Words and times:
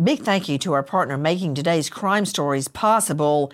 Big 0.00 0.20
thank 0.20 0.48
you 0.48 0.58
to 0.58 0.74
our 0.74 0.84
partner 0.84 1.18
making 1.18 1.56
today's 1.56 1.90
crime 1.90 2.24
stories 2.24 2.68
possible. 2.68 3.52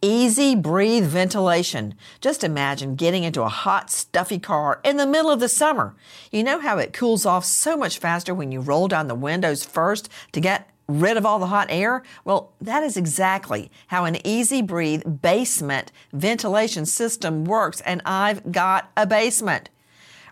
Easy 0.00 0.54
breathe 0.54 1.04
ventilation. 1.04 1.94
Just 2.20 2.44
imagine 2.44 2.94
getting 2.94 3.24
into 3.24 3.42
a 3.42 3.48
hot, 3.48 3.90
stuffy 3.90 4.38
car 4.38 4.80
in 4.84 4.98
the 4.98 5.06
middle 5.06 5.32
of 5.32 5.40
the 5.40 5.48
summer. 5.48 5.96
You 6.30 6.44
know 6.44 6.60
how 6.60 6.78
it 6.78 6.92
cools 6.92 7.26
off 7.26 7.44
so 7.44 7.76
much 7.76 7.98
faster 7.98 8.32
when 8.32 8.52
you 8.52 8.60
roll 8.60 8.86
down 8.86 9.08
the 9.08 9.16
windows 9.16 9.64
first 9.64 10.08
to 10.30 10.40
get 10.40 10.70
rid 10.86 11.16
of 11.16 11.26
all 11.26 11.40
the 11.40 11.48
hot 11.48 11.66
air? 11.70 12.04
Well, 12.24 12.52
that 12.60 12.84
is 12.84 12.96
exactly 12.96 13.68
how 13.88 14.04
an 14.04 14.24
easy 14.24 14.62
breathe 14.62 15.20
basement 15.22 15.90
ventilation 16.12 16.86
system 16.86 17.44
works, 17.44 17.80
and 17.80 18.00
I've 18.04 18.52
got 18.52 18.92
a 18.96 19.08
basement. 19.08 19.70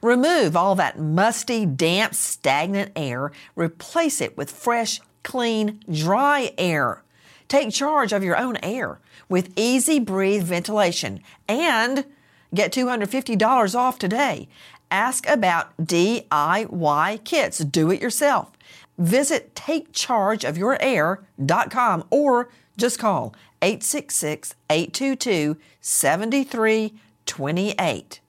Remove 0.02 0.54
all 0.56 0.76
that 0.76 1.00
musty, 1.00 1.66
damp, 1.66 2.14
stagnant 2.14 2.92
air, 2.94 3.32
replace 3.56 4.20
it 4.20 4.36
with 4.36 4.52
fresh, 4.52 5.00
clean, 5.28 5.78
dry 5.92 6.50
air. 6.56 7.02
Take 7.48 7.70
charge 7.70 8.14
of 8.14 8.24
your 8.24 8.38
own 8.38 8.56
air 8.62 8.98
with 9.28 9.52
Easy 9.56 10.00
Breathe 10.00 10.42
ventilation 10.42 11.20
and 11.46 12.06
get 12.54 12.72
$250 12.72 13.74
off 13.74 13.98
today. 13.98 14.48
Ask 14.90 15.28
about 15.28 15.76
DIY 15.76 17.24
kits. 17.24 17.58
Do 17.58 17.90
it 17.90 18.00
yourself. 18.00 18.52
Visit 18.96 19.54
takechargeofyourair.com 19.54 22.04
or 22.10 22.48
just 22.78 22.98
call 22.98 23.34
866 23.60 24.54
822 24.70 25.58
7328. 25.82 28.20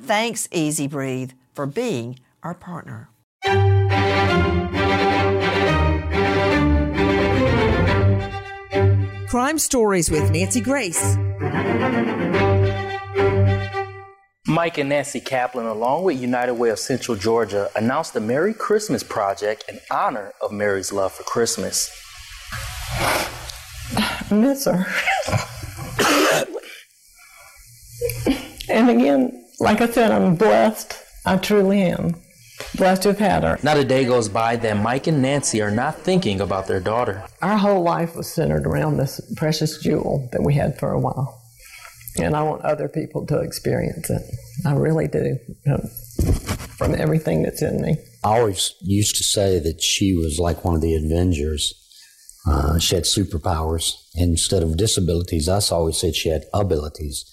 Thanks, 0.00 0.48
Easy 0.50 0.88
Breathe, 0.88 1.30
for 1.54 1.66
being 1.66 2.18
our 2.42 2.54
partner. 2.54 3.10
Crime 9.28 9.58
Stories 9.58 10.10
with 10.10 10.30
Nancy 10.30 10.62
Grace. 10.62 11.18
Mike 14.46 14.78
and 14.78 14.88
Nancy 14.88 15.20
Kaplan, 15.20 15.66
along 15.66 16.04
with 16.04 16.18
United 16.18 16.54
Way 16.54 16.70
of 16.70 16.78
Central 16.78 17.14
Georgia, 17.14 17.68
announced 17.76 18.14
the 18.14 18.20
Merry 18.20 18.54
Christmas 18.54 19.02
Project 19.02 19.64
in 19.68 19.80
honor 19.90 20.32
of 20.40 20.50
Merrie's 20.50 20.94
love 20.94 21.12
for 21.12 21.24
Christmas. 21.24 21.90
miss 24.30 24.64
her. 24.64 24.86
and 28.70 28.88
again, 28.88 29.44
like 29.60 29.82
I 29.82 29.90
said, 29.90 30.10
I'm 30.10 30.36
blessed. 30.36 30.96
I 31.26 31.36
truly 31.36 31.82
am. 31.82 32.14
Blessed 32.76 33.02
to 33.02 33.08
have 33.08 33.18
had 33.18 33.42
her. 33.44 33.58
Not 33.62 33.76
a 33.76 33.84
day 33.84 34.04
goes 34.04 34.28
by 34.28 34.56
that 34.56 34.76
Mike 34.76 35.06
and 35.06 35.22
Nancy 35.22 35.62
are 35.62 35.70
not 35.70 35.98
thinking 35.98 36.40
about 36.40 36.66
their 36.66 36.80
daughter. 36.80 37.24
Our 37.40 37.56
whole 37.56 37.82
life 37.82 38.14
was 38.14 38.30
centered 38.30 38.66
around 38.66 38.96
this 38.96 39.20
precious 39.36 39.78
jewel 39.78 40.28
that 40.32 40.42
we 40.42 40.54
had 40.54 40.78
for 40.78 40.92
a 40.92 41.00
while. 41.00 41.42
And 42.18 42.36
I 42.36 42.42
want 42.42 42.62
other 42.62 42.88
people 42.88 43.26
to 43.26 43.40
experience 43.40 44.10
it. 44.10 44.22
I 44.66 44.74
really 44.74 45.08
do, 45.08 45.38
um, 45.70 45.88
from 46.76 46.94
everything 46.94 47.42
that's 47.42 47.62
in 47.62 47.80
me. 47.80 47.96
I 48.24 48.38
always 48.38 48.74
used 48.80 49.16
to 49.16 49.24
say 49.24 49.58
that 49.60 49.82
she 49.82 50.14
was 50.14 50.38
like 50.38 50.64
one 50.64 50.74
of 50.74 50.80
the 50.80 50.94
Avengers. 50.94 51.74
Uh, 52.46 52.78
she 52.78 52.94
had 52.94 53.04
superpowers. 53.04 53.94
Instead 54.14 54.62
of 54.62 54.76
disabilities, 54.76 55.48
I 55.48 55.60
always 55.70 55.98
said 55.98 56.14
she 56.14 56.28
had 56.28 56.44
abilities 56.52 57.24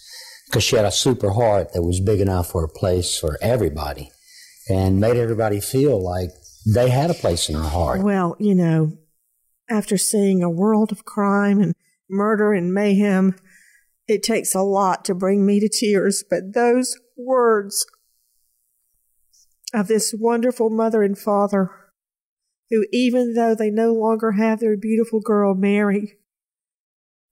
because 0.47 0.63
she 0.63 0.75
had 0.75 0.85
a 0.85 0.91
super 0.91 1.31
heart 1.31 1.73
that 1.73 1.81
was 1.81 1.99
big 1.99 2.21
enough 2.21 2.49
for 2.49 2.63
a 2.63 2.69
place 2.69 3.17
for 3.17 3.37
everybody 3.41 4.11
and 4.69 4.99
made 4.99 5.17
everybody 5.17 5.59
feel 5.59 6.01
like 6.01 6.29
they 6.65 6.89
had 6.89 7.11
a 7.11 7.15
place 7.15 7.49
in 7.49 7.55
her 7.55 7.63
heart. 7.63 8.01
Well, 8.01 8.35
you 8.39 8.55
know, 8.55 8.97
after 9.69 9.97
seeing 9.97 10.41
a 10.41 10.49
world 10.49 10.91
of 10.91 11.05
crime 11.05 11.61
and 11.61 11.73
murder 12.09 12.53
and 12.53 12.73
mayhem, 12.73 13.35
it 14.07 14.23
takes 14.23 14.53
a 14.53 14.61
lot 14.61 15.05
to 15.05 15.15
bring 15.15 15.45
me 15.45 15.59
to 15.59 15.69
tears, 15.69 16.23
but 16.29 16.53
those 16.53 16.97
words 17.17 17.85
of 19.73 19.87
this 19.87 20.13
wonderful 20.17 20.69
mother 20.69 21.03
and 21.03 21.17
father, 21.17 21.69
who, 22.69 22.85
even 22.91 23.33
though 23.33 23.55
they 23.55 23.69
no 23.69 23.93
longer 23.93 24.33
have 24.33 24.59
their 24.59 24.77
beautiful 24.77 25.19
girl, 25.19 25.55
Merrie, 25.55 26.17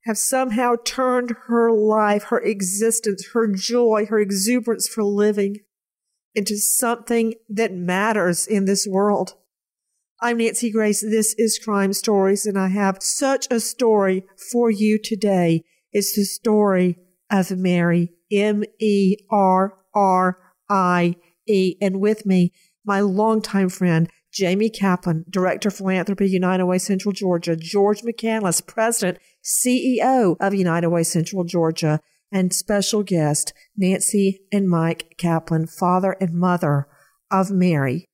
have 0.05 0.17
somehow 0.17 0.75
turned 0.83 1.35
her 1.47 1.71
life, 1.71 2.23
her 2.23 2.39
existence, 2.39 3.29
her 3.33 3.47
joy, 3.47 4.05
her 4.09 4.19
exuberance 4.19 4.87
for 4.87 5.03
living 5.03 5.57
into 6.35 6.57
something 6.57 7.33
that 7.49 7.73
matters 7.73 8.47
in 8.47 8.65
this 8.65 8.87
world. 8.87 9.35
I'm 10.21 10.37
Nancy 10.37 10.71
Grace. 10.71 11.01
This 11.01 11.33
is 11.37 11.59
Crime 11.59 11.93
Stories, 11.93 12.45
and 12.45 12.57
I 12.57 12.69
have 12.69 13.03
such 13.03 13.47
a 13.51 13.59
story 13.59 14.25
for 14.51 14.71
you 14.71 14.97
today. 14.97 15.63
It's 15.91 16.15
the 16.15 16.23
story 16.23 16.97
of 17.29 17.47
Merrie, 17.49 18.09
M 18.31 18.63
E 18.79 19.17
R 19.29 19.77
R 19.93 20.37
I 20.69 21.15
E. 21.47 21.75
And 21.81 21.99
with 21.99 22.25
me, 22.25 22.53
my 22.85 23.01
longtime 23.01 23.69
friend, 23.69 24.09
Jamie 24.31 24.69
Kaplan, 24.69 25.25
Director 25.29 25.67
of 25.67 25.75
Philanthropy, 25.75 26.29
United 26.29 26.65
Way 26.65 26.79
Central 26.79 27.11
Georgia, 27.11 27.55
George 27.55 28.01
McCandless, 28.01 28.65
President, 28.65 29.19
CEO 29.43 30.35
of 30.39 30.53
United 30.55 30.89
Way 30.89 31.03
Central 31.03 31.43
Georgia, 31.43 31.99
and 32.33 32.51
special 32.51 33.03
guest 33.03 33.53
Nancy 33.77 34.41
and 34.51 34.67
Mike 34.67 35.15
Kaplan, 35.17 35.67
father 35.67 36.17
and 36.19 36.33
mother 36.33 36.87
of 37.31 37.47
Merrie. 37.47 38.05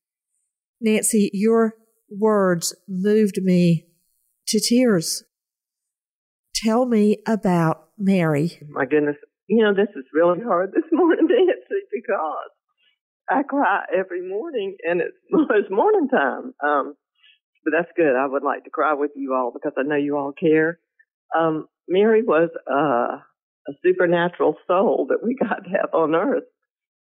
Nancy, 0.82 1.30
your 1.34 1.76
words 2.10 2.76
moved 2.88 3.40
me 3.42 3.88
to 4.48 4.60
tears. 4.60 5.24
Tell 6.54 6.86
me 6.86 7.18
about 7.26 7.88
Merrie. 8.00 8.62
My 8.70 8.86
goodness, 8.86 9.16
you 9.48 9.64
know, 9.64 9.74
this 9.74 9.90
is 9.96 10.06
really 10.14 10.42
hard 10.44 10.72
this 10.74 10.84
morning, 10.92 11.28
Nancy, 11.30 11.86
because 11.92 12.50
I 13.30 13.44
cry 13.44 13.86
every 13.98 14.28
morning 14.28 14.76
and 14.84 15.02
it's, 15.02 15.18
it's 15.32 15.72
morning 15.72 16.10
time. 16.10 16.54
Um, 16.64 16.96
but 17.64 17.74
that's 17.78 17.92
good. 17.96 18.16
I 18.16 18.26
would 18.26 18.44
like 18.44 18.64
to 18.66 18.70
cry 18.70 18.94
with 18.94 19.12
you 19.16 19.34
all 19.34 19.52
because 19.54 19.74
I 19.78 19.84
know 19.84 19.96
you 19.96 20.18
all 20.18 20.34
care. 20.38 20.80
Um, 21.38 21.68
Merrie 21.90 22.26
was, 22.26 22.50
uh, 22.72 23.22
a 23.68 23.72
supernatural 23.84 24.56
soul 24.68 25.08
that 25.10 25.24
we 25.24 25.36
got 25.36 25.64
to 25.64 25.70
have 25.70 25.94
on 25.94 26.16
earth. 26.16 26.44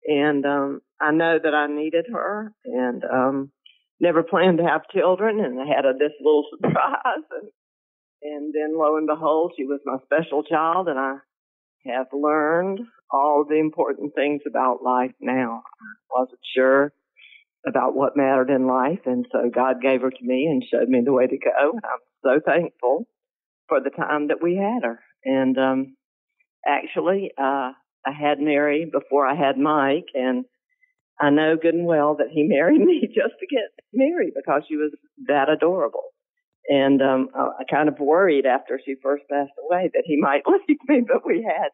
And 0.06 0.46
um, 0.46 0.82
I 1.00 1.12
know 1.12 1.40
that 1.42 1.54
I 1.54 1.68
needed 1.68 2.06
her 2.12 2.52
and 2.66 3.04
um, 3.06 3.52
never 4.00 4.22
planned 4.22 4.58
to 4.58 4.66
have 4.66 4.90
children 4.94 5.40
and 5.40 5.60
I 5.60 5.66
had 5.66 5.86
a, 5.86 5.94
this 5.94 6.12
little 6.20 6.46
surprise. 6.52 7.24
And, 7.32 7.50
and 8.22 8.54
then 8.54 8.78
lo 8.78 8.98
and 8.98 9.08
behold, 9.08 9.54
she 9.58 9.66
was 9.66 9.80
my 9.86 9.98
special 10.06 10.44
child 10.44 10.90
and 10.90 11.00
I 11.00 11.16
have 11.86 12.08
learned 12.14 12.82
all 13.12 13.46
the 13.48 13.60
important 13.60 14.14
things 14.16 14.42
about 14.48 14.84
life 14.84 15.14
now. 15.22 15.64
I 15.82 16.20
wasn't 16.20 16.40
sure 16.56 16.94
about 17.66 17.96
what 17.96 18.18
mattered 18.18 18.50
in 18.50 18.68
life. 18.68 19.00
And 19.06 19.26
so 19.32 19.50
God 19.54 19.82
gave 19.82 20.02
her 20.02 20.10
to 20.10 20.24
me 20.24 20.48
and 20.48 20.64
showed 20.70 20.90
me 20.90 21.02
the 21.04 21.14
way 21.14 21.28
to 21.28 21.38
go. 21.38 21.72
And 21.72 21.82
I'm 21.84 22.00
so 22.24 22.40
thankful 22.46 23.08
for 23.68 23.80
the 23.80 23.90
time 23.90 24.28
that 24.28 24.42
we 24.42 24.56
had 24.56 24.84
her. 24.84 25.00
And 25.24 25.58
um, 25.58 25.96
actually. 26.68 27.32
Uh, 27.38 27.72
I 28.06 28.12
had 28.12 28.40
Merrie 28.40 28.92
before 28.92 29.26
I 29.26 29.36
had 29.36 29.58
Mike, 29.58 30.08
and 30.14 30.46
I 31.20 31.30
know 31.30 31.56
good 31.62 31.74
and 31.74 31.86
well 31.86 32.16
that 32.16 32.28
he 32.32 32.44
married 32.48 32.82
me 32.82 33.02
just 33.08 33.36
to 33.40 33.48
get 33.48 33.72
Merrie 33.94 34.32
because 34.36 34.64
she 34.68 34.76
was 34.76 34.92
that 35.28 35.50
adorable. 35.50 36.14
And 36.70 37.02
um, 37.02 37.30
I 37.36 37.64
kind 37.70 37.90
of 37.90 38.00
worried 38.00 38.46
after 38.46 38.80
she 38.84 38.96
first 39.02 39.24
passed 39.30 39.52
away 39.70 39.90
that 39.94 40.04
he 40.06 40.18
might 40.20 40.44
leave 40.48 40.78
me, 40.88 41.02
but 41.08 41.26
we 41.26 41.44
had 41.44 41.70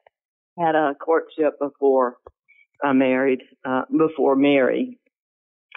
had 0.58 0.76
a 0.76 0.94
courtship 0.96 1.54
before 1.60 2.18
I 2.84 2.94
married, 2.94 3.42
uh, 3.66 3.84
before 3.92 4.36
Merrie. 4.36 4.98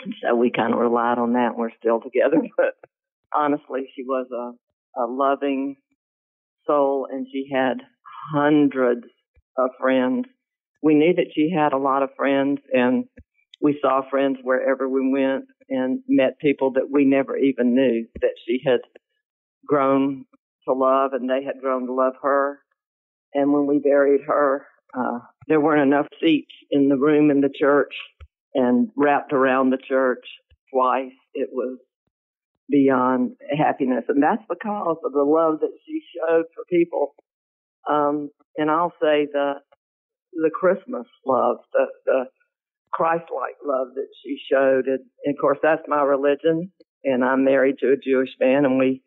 And 0.02 0.14
so 0.22 0.34
we 0.34 0.50
kind 0.50 0.72
of 0.72 0.80
relied 0.80 1.18
on 1.18 1.34
that. 1.34 1.50
and 1.50 1.56
We're 1.56 1.70
still 1.78 2.00
together, 2.00 2.40
but 2.56 2.74
honestly, 3.34 3.90
she 3.94 4.02
was 4.02 4.26
a, 4.32 5.00
a 5.02 5.04
loving 5.06 5.76
soul 6.66 7.06
and 7.10 7.26
she 7.30 7.48
had 7.52 7.78
hundreds 8.32 9.06
of 9.56 9.70
friends. 9.80 10.26
We 10.82 10.94
knew 10.94 11.14
that 11.14 11.32
she 11.34 11.50
had 11.50 11.72
a 11.72 11.78
lot 11.78 12.02
of 12.02 12.10
friends 12.16 12.60
and 12.72 13.04
we 13.60 13.78
saw 13.80 14.02
friends 14.10 14.38
wherever 14.42 14.88
we 14.88 15.10
went 15.12 15.44
and 15.68 16.00
met 16.08 16.38
people 16.40 16.72
that 16.72 16.90
we 16.90 17.04
never 17.04 17.36
even 17.36 17.74
knew 17.74 18.06
that 18.20 18.34
she 18.46 18.60
had 18.64 18.80
grown 19.66 20.24
to 20.66 20.74
love 20.74 21.12
and 21.12 21.30
they 21.30 21.44
had 21.44 21.60
grown 21.60 21.86
to 21.86 21.92
love 21.92 22.14
her. 22.22 22.58
And 23.34 23.52
when 23.52 23.66
we 23.66 23.78
buried 23.78 24.22
her, 24.26 24.66
uh, 24.96 25.20
there 25.48 25.60
weren't 25.60 25.82
enough 25.82 26.06
seats 26.20 26.52
in 26.70 26.88
the 26.88 26.96
room 26.98 27.30
in 27.30 27.40
the 27.40 27.52
church 27.54 27.94
and 28.54 28.88
wrapped 28.96 29.32
around 29.32 29.70
the 29.70 29.78
church 29.78 30.24
twice. 30.72 31.12
It 31.34 31.48
was 31.52 31.78
beyond 32.68 33.32
happiness. 33.56 34.04
And 34.08 34.22
that's 34.22 34.42
because 34.48 34.96
of 35.04 35.12
the 35.12 35.22
love 35.22 35.60
that 35.60 35.72
she 35.86 36.02
showed 36.14 36.44
for 36.54 36.64
people. 36.68 37.14
Um, 37.90 38.30
and 38.56 38.70
I'll 38.70 38.92
say 39.00 39.26
the, 39.32 39.54
the 40.32 40.50
Christmas 40.52 41.06
love, 41.26 41.56
the, 41.72 41.86
the 42.06 42.24
Christ-like 42.92 43.56
love 43.64 43.88
that 43.94 44.08
she 44.22 44.38
showed. 44.50 44.86
And, 44.86 45.00
and 45.24 45.36
of 45.36 45.40
course, 45.40 45.58
that's 45.62 45.82
my 45.88 46.02
religion. 46.02 46.72
And 47.04 47.24
I'm 47.24 47.44
married 47.44 47.76
to 47.80 47.92
a 47.92 47.96
Jewish 47.96 48.30
man 48.40 48.64
and 48.64 48.78
we, 48.78 49.02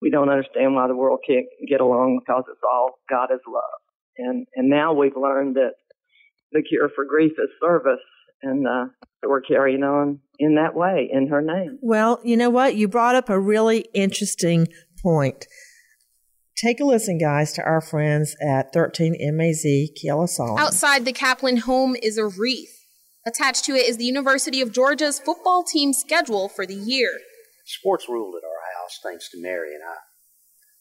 we 0.00 0.10
don't 0.10 0.28
understand 0.28 0.74
why 0.74 0.88
the 0.88 0.96
world 0.96 1.20
can't 1.26 1.46
get 1.68 1.80
along 1.80 2.20
because 2.20 2.44
it's 2.48 2.60
all 2.70 2.98
God 3.08 3.30
is 3.32 3.40
love. 3.46 3.62
And, 4.18 4.46
and 4.54 4.68
now 4.68 4.92
we've 4.92 5.16
learned 5.16 5.56
that 5.56 5.74
the 6.50 6.62
cure 6.62 6.90
for 6.94 7.04
grief 7.04 7.32
is 7.38 7.50
service. 7.60 8.00
And, 8.42 8.66
uh, 8.66 8.86
we're 9.24 9.40
carrying 9.40 9.82
on 9.82 10.18
in 10.38 10.56
that 10.56 10.74
way 10.74 11.08
in 11.12 11.28
her 11.28 11.40
name. 11.40 11.78
Well, 11.80 12.20
you 12.24 12.36
know 12.36 12.50
what? 12.50 12.74
You 12.74 12.88
brought 12.88 13.14
up 13.14 13.28
a 13.28 13.38
really 13.38 13.86
interesting 13.94 14.68
point. 15.00 15.46
Take 16.56 16.80
a 16.80 16.84
listen, 16.84 17.18
guys, 17.18 17.52
to 17.54 17.62
our 17.62 17.80
friends 17.80 18.36
at 18.46 18.72
13 18.72 19.16
MAZ 19.34 19.64
Keala 19.98 20.28
Solomon. 20.28 20.62
Outside 20.62 21.04
the 21.04 21.12
Kaplan 21.12 21.58
home 21.58 21.96
is 22.02 22.18
a 22.18 22.26
wreath. 22.26 22.78
Attached 23.26 23.64
to 23.64 23.72
it 23.72 23.88
is 23.88 23.96
the 23.96 24.04
University 24.04 24.60
of 24.60 24.72
Georgia's 24.72 25.18
football 25.18 25.62
team 25.62 25.92
schedule 25.92 26.48
for 26.48 26.66
the 26.66 26.74
year. 26.74 27.10
Sports 27.64 28.08
ruled 28.08 28.34
at 28.34 28.44
our 28.44 28.82
house 28.82 28.98
thanks 29.02 29.30
to 29.30 29.38
Merrie 29.38 29.74
and 29.74 29.82
I. 29.82 29.96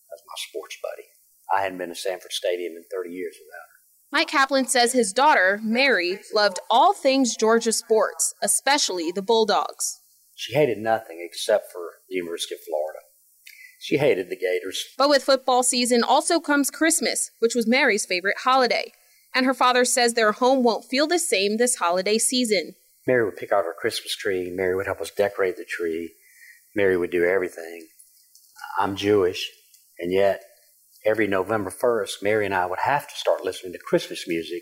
That's 0.09 0.23
my 0.27 0.35
sports 0.49 0.77
buddy. 0.81 1.07
I 1.53 1.63
hadn't 1.63 1.77
been 1.77 1.89
to 1.89 1.95
Sanford 1.95 2.31
Stadium 2.31 2.73
in 2.73 2.83
30 2.91 3.11
years 3.11 3.35
without 3.39 3.59
her. 3.59 3.81
Mike 4.11 4.27
Kaplan 4.27 4.67
says 4.67 4.91
his 4.91 5.13
daughter, 5.13 5.61
Merrie, 5.63 6.19
loved 6.33 6.59
all 6.69 6.93
things 6.93 7.37
Georgia 7.37 7.71
sports, 7.71 8.33
especially 8.41 9.11
the 9.11 9.21
Bulldogs. 9.21 10.01
She 10.35 10.53
hated 10.53 10.79
nothing 10.79 11.25
except 11.25 11.71
for 11.71 11.99
the 12.09 12.15
University 12.15 12.55
of 12.55 12.61
Florida. 12.67 12.99
She 13.83 13.97
hated 13.97 14.29
the 14.29 14.35
Gators. 14.35 14.85
But 14.95 15.09
with 15.09 15.23
football 15.23 15.63
season 15.63 16.03
also 16.03 16.39
comes 16.39 16.69
Christmas, 16.69 17.31
which 17.39 17.55
was 17.55 17.65
Merrie's 17.65 18.05
favorite 18.05 18.37
holiday. 18.43 18.91
And 19.33 19.43
her 19.43 19.55
father 19.55 19.85
says 19.85 20.13
their 20.13 20.33
home 20.33 20.61
won't 20.63 20.85
feel 20.85 21.07
the 21.07 21.17
same 21.17 21.57
this 21.57 21.77
holiday 21.77 22.19
season. 22.19 22.75
Merrie 23.09 23.25
would 23.25 23.37
pick 23.37 23.51
out 23.51 23.65
our 23.65 23.73
Christmas 23.73 24.15
tree. 24.15 24.55
Merrie 24.55 24.75
would 24.75 24.85
help 24.85 25.01
us 25.01 25.09
decorate 25.09 25.57
the 25.57 25.65
tree. 25.65 26.13
Merrie 26.77 26.99
would 26.99 27.09
do 27.09 27.25
everything. 27.25 27.87
I'm 28.77 28.95
Jewish, 28.95 29.49
and 29.97 30.13
yet 30.13 30.43
every 31.03 31.25
November 31.25 31.71
1st, 31.71 32.21
Merrie 32.23 32.45
and 32.45 32.53
I 32.53 32.67
would 32.67 32.79
have 32.79 33.07
to 33.07 33.15
start 33.15 33.43
listening 33.43 33.73
to 33.73 33.79
Christmas 33.79 34.27
music 34.27 34.61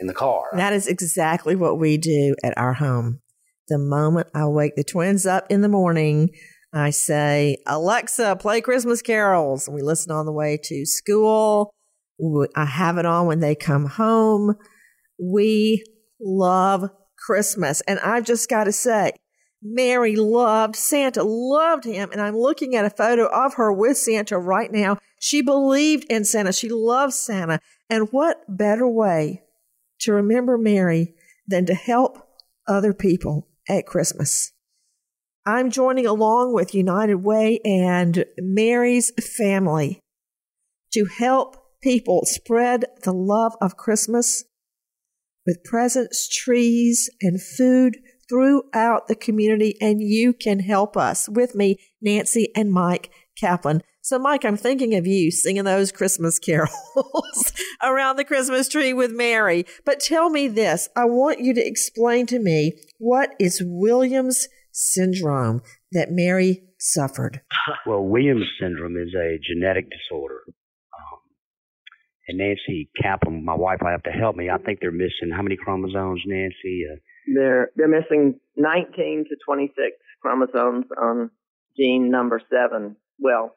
in 0.00 0.08
the 0.08 0.12
car. 0.12 0.46
That 0.54 0.72
is 0.72 0.88
exactly 0.88 1.54
what 1.54 1.78
we 1.78 1.98
do 1.98 2.34
at 2.42 2.58
our 2.58 2.74
home. 2.74 3.20
The 3.68 3.78
moment 3.78 4.26
I 4.34 4.46
wake 4.46 4.74
the 4.74 4.82
twins 4.82 5.24
up 5.24 5.46
in 5.50 5.60
the 5.60 5.68
morning, 5.68 6.30
I 6.78 6.90
say, 6.90 7.58
Alexa, 7.66 8.36
play 8.36 8.60
Christmas 8.60 9.02
carols. 9.02 9.66
And 9.66 9.74
we 9.74 9.82
listen 9.82 10.12
on 10.12 10.26
the 10.26 10.32
way 10.32 10.58
to 10.64 10.84
school. 10.84 11.72
I 12.54 12.64
have 12.64 12.98
it 12.98 13.06
on 13.06 13.26
when 13.26 13.40
they 13.40 13.54
come 13.54 13.86
home. 13.86 14.56
We 15.18 15.84
love 16.20 16.90
Christmas. 17.18 17.80
And 17.82 17.98
I've 18.00 18.24
just 18.24 18.48
got 18.48 18.64
to 18.64 18.72
say, 18.72 19.12
Merrie 19.64 20.16
loved 20.16 20.76
Santa, 20.76 21.22
loved 21.22 21.84
him. 21.84 22.10
And 22.12 22.20
I'm 22.20 22.36
looking 22.36 22.76
at 22.76 22.84
a 22.84 22.90
photo 22.90 23.26
of 23.26 23.54
her 23.54 23.72
with 23.72 23.96
Santa 23.96 24.38
right 24.38 24.70
now. 24.70 24.98
She 25.18 25.42
believed 25.42 26.04
in 26.10 26.24
Santa. 26.24 26.52
She 26.52 26.68
loved 26.68 27.14
Santa. 27.14 27.60
And 27.88 28.08
what 28.12 28.44
better 28.48 28.88
way 28.88 29.42
to 30.00 30.12
remember 30.12 30.58
Merrie 30.58 31.14
than 31.48 31.66
to 31.66 31.74
help 31.74 32.28
other 32.66 32.92
people 32.92 33.48
at 33.68 33.86
Christmas? 33.86 34.52
I'm 35.48 35.70
joining 35.70 36.06
along 36.06 36.54
with 36.54 36.74
United 36.74 37.22
Way 37.22 37.60
and 37.64 38.24
Merrie's 38.36 39.12
family 39.38 40.00
to 40.92 41.04
help 41.04 41.56
people 41.80 42.22
spread 42.24 42.86
the 43.04 43.12
love 43.12 43.54
of 43.60 43.76
Christmas 43.76 44.42
with 45.46 45.62
presents, 45.62 46.28
trees, 46.28 47.08
and 47.22 47.40
food 47.40 47.98
throughout 48.28 49.06
the 49.06 49.14
community. 49.14 49.76
And 49.80 50.00
you 50.00 50.32
can 50.32 50.58
help 50.58 50.96
us 50.96 51.28
with 51.28 51.54
me, 51.54 51.76
Nancy 52.02 52.48
and 52.56 52.72
Mike 52.72 53.12
Kaplan. 53.38 53.82
So, 54.02 54.18
Mike, 54.18 54.44
I'm 54.44 54.56
thinking 54.56 54.96
of 54.96 55.06
you 55.06 55.30
singing 55.30 55.62
those 55.62 55.92
Christmas 55.92 56.40
carols 56.40 56.72
around 57.84 58.16
the 58.16 58.24
Christmas 58.24 58.68
tree 58.68 58.92
with 58.92 59.12
Merrie. 59.12 59.64
But 59.84 60.00
tell 60.00 60.28
me 60.28 60.48
this 60.48 60.88
I 60.96 61.04
want 61.04 61.38
you 61.38 61.54
to 61.54 61.64
explain 61.64 62.26
to 62.26 62.40
me 62.40 62.72
what 62.98 63.30
is 63.38 63.62
Williams 63.64 64.48
syndrome 64.76 65.62
that 65.92 66.10
Merrie 66.10 66.62
suffered? 66.78 67.40
Well, 67.86 68.04
Williams 68.04 68.44
syndrome 68.60 68.96
is 68.96 69.14
a 69.14 69.38
genetic 69.42 69.88
disorder. 69.90 70.42
Um, 70.46 71.18
and 72.28 72.38
Nancy 72.38 72.90
Kaplan, 73.02 73.44
my 73.44 73.54
wife, 73.54 73.78
will 73.80 73.90
have 73.90 74.02
to 74.04 74.10
help 74.10 74.36
me. 74.36 74.50
I 74.50 74.58
think 74.58 74.80
they're 74.80 74.92
missing 74.92 75.32
how 75.34 75.42
many 75.42 75.56
chromosomes, 75.56 76.22
Nancy? 76.26 76.84
Uh, 76.92 76.96
they're 77.34 77.70
they're 77.74 77.88
missing 77.88 78.38
19 78.56 79.24
to 79.28 79.36
26 79.44 79.74
chromosomes 80.20 80.84
on 81.00 81.30
gene 81.76 82.10
number 82.10 82.40
seven. 82.50 82.96
Well, 83.18 83.54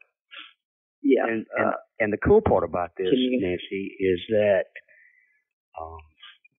yeah. 1.03 1.23
And, 1.27 1.45
and, 1.57 1.67
uh, 1.67 1.77
and 1.99 2.13
the 2.13 2.17
cool 2.17 2.41
part 2.41 2.63
about 2.63 2.91
this, 2.97 3.09
you, 3.11 3.39
Nancy, 3.41 3.95
is 3.99 4.19
that 4.29 4.65
um, 5.79 5.97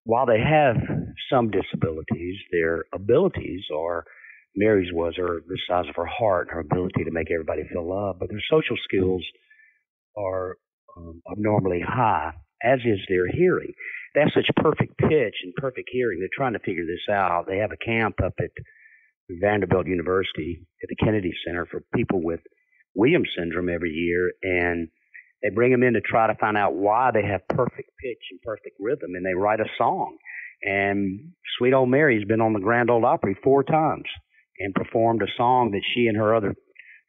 while 0.04 0.26
they 0.26 0.40
have 0.40 0.76
some 1.32 1.50
disabilities, 1.50 2.36
their 2.52 2.84
abilities 2.92 3.62
are 3.74 4.04
Merrie's 4.56 4.92
was 4.92 5.14
her 5.16 5.40
the 5.46 5.58
size 5.68 5.88
of 5.88 5.96
her 5.96 6.06
heart 6.06 6.48
and 6.48 6.54
her 6.54 6.60
ability 6.60 7.04
to 7.04 7.10
make 7.10 7.30
everybody 7.30 7.62
feel 7.72 7.88
loved, 7.88 8.18
but 8.18 8.28
their 8.28 8.42
social 8.50 8.76
skills 8.84 9.24
are 10.16 10.56
um, 10.96 11.22
abnormally 11.30 11.80
high, 11.86 12.32
as 12.62 12.80
is 12.84 12.98
their 13.08 13.28
hearing. 13.28 13.72
They 14.14 14.20
have 14.20 14.32
such 14.34 14.50
perfect 14.56 14.98
pitch 14.98 15.36
and 15.44 15.54
perfect 15.56 15.88
hearing. 15.92 16.18
They're 16.18 16.28
trying 16.34 16.54
to 16.54 16.58
figure 16.58 16.84
this 16.84 17.12
out. 17.12 17.46
They 17.46 17.58
have 17.58 17.70
a 17.70 17.84
camp 17.84 18.16
up 18.24 18.34
at 18.40 18.50
Vanderbilt 19.40 19.86
University 19.86 20.66
at 20.82 20.88
the 20.88 20.96
Kennedy 20.96 21.32
Center 21.46 21.66
for 21.66 21.82
people 21.94 22.20
with 22.22 22.40
Williams 22.94 23.28
syndrome 23.38 23.68
every 23.68 23.90
year, 23.92 24.32
and 24.42 24.88
they 25.42 25.50
bring 25.50 25.70
them 25.70 25.84
in 25.84 25.94
to 25.94 26.00
try 26.00 26.26
to 26.26 26.34
find 26.34 26.56
out 26.56 26.74
why 26.74 27.12
they 27.12 27.22
have 27.22 27.46
perfect 27.48 27.90
pitch 28.02 28.22
and 28.32 28.42
perfect 28.42 28.76
rhythm, 28.80 29.14
and 29.14 29.24
they 29.24 29.34
write 29.34 29.60
a 29.60 29.70
song. 29.78 30.16
And 30.62 31.32
Sweet 31.56 31.72
Old 31.72 31.88
Merrie's 31.88 32.26
been 32.26 32.40
on 32.40 32.52
the 32.52 32.60
Grand 32.60 32.90
Ole 32.90 33.06
Opry 33.06 33.36
four 33.44 33.62
times 33.62 34.04
and 34.60 34.74
performed 34.74 35.22
a 35.22 35.26
song 35.36 35.70
that 35.72 35.82
she 35.94 36.06
and 36.06 36.16
her 36.16 36.34
other 36.34 36.54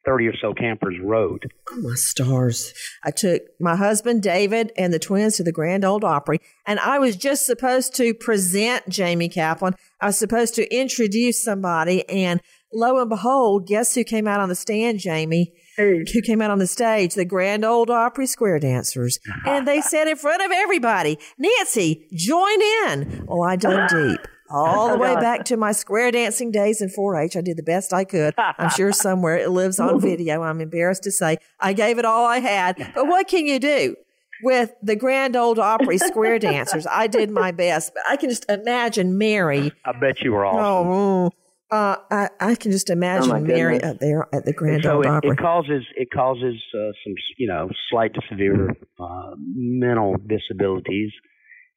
30 0.04 0.26
or 0.26 0.34
so 0.40 0.52
campers 0.52 0.96
wrote. 1.00 1.44
Oh, 1.70 1.80
my 1.80 1.94
stars. 1.94 2.74
I 3.04 3.10
took 3.10 3.42
my 3.60 3.76
husband, 3.76 4.22
David, 4.22 4.72
and 4.76 4.92
the 4.92 4.98
twins 4.98 5.36
to 5.36 5.44
the 5.44 5.52
Grand 5.52 5.84
Old 5.84 6.04
Opry, 6.04 6.40
and 6.66 6.80
I 6.80 6.98
was 6.98 7.16
just 7.16 7.46
supposed 7.46 7.94
to 7.96 8.14
present 8.14 8.88
Jamie 8.88 9.28
Kaplan. 9.28 9.74
I 10.00 10.06
was 10.06 10.18
supposed 10.18 10.54
to 10.56 10.74
introduce 10.74 11.42
somebody, 11.42 12.08
and 12.08 12.40
lo 12.72 13.00
and 13.00 13.08
behold, 13.08 13.66
guess 13.66 13.94
who 13.94 14.02
came 14.04 14.26
out 14.26 14.40
on 14.40 14.48
the 14.48 14.54
stand, 14.54 14.98
Jamie? 14.98 15.52
Who 15.76 16.04
came 16.22 16.42
out 16.42 16.50
on 16.50 16.58
the 16.58 16.66
stage? 16.66 17.14
The 17.14 17.24
Grand 17.24 17.64
Old 17.64 17.88
Opry 17.88 18.26
Square 18.26 18.60
Dancers. 18.60 19.18
and 19.46 19.66
they 19.66 19.80
said 19.80 20.08
in 20.08 20.16
front 20.16 20.42
of 20.42 20.50
everybody, 20.52 21.18
Nancy, 21.38 22.08
join 22.12 22.60
in. 22.88 23.24
Well, 23.26 23.42
I 23.42 23.56
dug 23.56 23.88
deep 23.88 24.26
all 24.52 24.90
the 24.90 24.98
way 24.98 25.14
back 25.14 25.44
to 25.46 25.56
my 25.56 25.72
square 25.72 26.10
dancing 26.10 26.50
days 26.50 26.80
in 26.80 26.88
4-H. 26.88 27.36
I 27.36 27.40
did 27.40 27.56
the 27.56 27.62
best 27.62 27.92
I 27.92 28.04
could. 28.04 28.34
I'm 28.36 28.70
sure 28.70 28.92
somewhere 28.92 29.36
it 29.36 29.50
lives 29.50 29.80
on 29.80 30.00
video. 30.00 30.42
I'm 30.42 30.60
embarrassed 30.60 31.04
to 31.04 31.10
say 31.10 31.38
I 31.60 31.72
gave 31.72 31.98
it 31.98 32.04
all 32.04 32.24
I 32.26 32.38
had. 32.38 32.92
But 32.94 33.06
what 33.06 33.28
can 33.28 33.46
you 33.46 33.58
do? 33.58 33.96
With 34.44 34.72
the 34.82 34.96
Grand 34.96 35.36
old 35.36 35.60
Opry 35.60 35.98
square 35.98 36.38
dancers, 36.40 36.84
I 36.84 37.06
did 37.06 37.30
my 37.30 37.52
best. 37.52 37.92
But 37.94 38.02
I 38.08 38.16
can 38.16 38.28
just 38.28 38.44
imagine 38.50 39.16
Merrie. 39.16 39.70
I 39.84 39.92
bet 39.92 40.20
you 40.20 40.32
were 40.32 40.44
awesome. 40.44 40.88
Oh, 40.88 41.30
uh, 41.70 41.96
I, 42.10 42.28
I 42.38 42.54
can 42.56 42.70
just 42.70 42.90
imagine 42.90 43.30
oh 43.30 43.34
Merrie 43.36 43.82
up 43.82 43.98
there 43.98 44.28
at 44.34 44.44
the 44.44 44.52
Grand 44.52 44.82
so 44.82 44.96
Ole 44.96 45.06
Opry. 45.06 45.30
It 45.30 45.38
causes 45.38 45.84
it 45.96 46.08
causes 46.12 46.60
uh, 46.74 46.92
some 47.04 47.14
you 47.38 47.46
know 47.46 47.70
slight 47.88 48.12
to 48.14 48.20
severe 48.28 48.70
uh, 49.00 49.30
mental 49.36 50.16
disabilities 50.26 51.12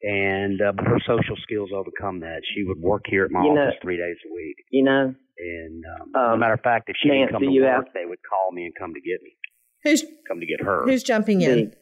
and 0.02 0.62
uh, 0.62 0.72
but 0.72 0.86
her 0.86 1.00
social 1.06 1.36
skills 1.44 1.70
overcome 1.74 2.20
that. 2.22 2.42
She 2.56 2.64
would 2.64 2.80
work 2.80 3.04
here 3.08 3.26
at 3.26 3.32
my 3.32 3.44
You 3.44 3.54
know- 3.54 3.62
office 3.68 3.80
three 3.82 3.98
days 3.98 4.18
a 4.30 4.34
week, 4.34 4.56
You 4.72 4.84
know, 4.84 5.16
and 5.38 5.84
um, 6.02 6.16
Um, 6.16 6.32
as 6.32 6.36
a 6.36 6.38
matter 6.38 6.54
of 6.54 6.62
fact, 6.62 6.90
if 6.90 6.96
she 7.02 7.10
didn't 7.10 7.32
come 7.32 7.42
to 7.42 7.52
you 7.52 7.64
work, 7.64 7.86
asked- 7.86 7.94
they 7.94 8.06
would 8.06 8.20
call 8.30 8.52
me 8.52 8.66
and 8.66 8.74
come 8.78 8.94
to 8.94 9.02
get 9.02 9.22
me, 9.24 9.36
Who's 9.84 10.04
come 10.28 10.40
to 10.40 10.46
get 10.46 10.62
her. 10.62 10.84
who's 10.84 11.04
jumping 11.04 11.42
in? 11.42 11.70
the, 11.72 11.78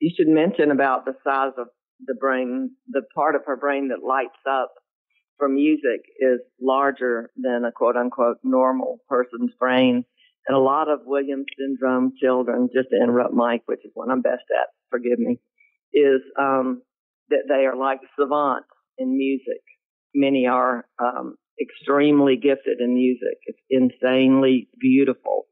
you 0.00 0.10
should 0.16 0.28
mention 0.28 0.70
about 0.70 1.04
the 1.06 1.14
size 1.24 1.52
of 1.58 1.68
the 2.06 2.14
brain. 2.14 2.70
The 2.88 3.02
part 3.14 3.34
of 3.34 3.42
her 3.46 3.56
brain 3.56 3.88
that 3.88 4.04
lights 4.06 4.38
up 4.48 4.72
for 5.38 5.48
music 5.48 6.02
is 6.20 6.40
larger 6.60 7.30
than 7.36 7.64
a 7.64 7.72
quote 7.72 7.96
unquote 7.96 8.38
normal 8.44 8.98
person's 9.08 9.52
brain. 9.58 10.04
And 10.46 10.56
a 10.56 10.60
lot 10.60 10.88
of 10.88 11.00
Williams 11.04 11.46
syndrome 11.58 12.12
children, 12.22 12.68
just 12.72 12.88
to 12.90 12.96
interrupt 12.96 13.34
Mike, 13.34 13.62
which 13.66 13.84
is 13.84 13.90
what 13.94 14.08
I'm 14.10 14.22
best 14.22 14.44
at, 14.50 14.68
forgive 14.90 15.18
me, 15.18 15.38
is 15.92 16.22
um, 16.40 16.80
that 17.30 17.44
they 17.48 17.66
are 17.66 17.76
like 17.76 18.00
savants 18.18 18.68
in 18.98 19.16
music. 19.16 19.62
Many 20.14 20.46
are 20.46 20.86
um, 20.98 21.36
extremely 21.60 22.36
gifted 22.36 22.80
in 22.80 22.94
music. 22.94 23.38
It's 23.46 23.58
insanely 23.70 24.68
beautiful, 24.80 25.46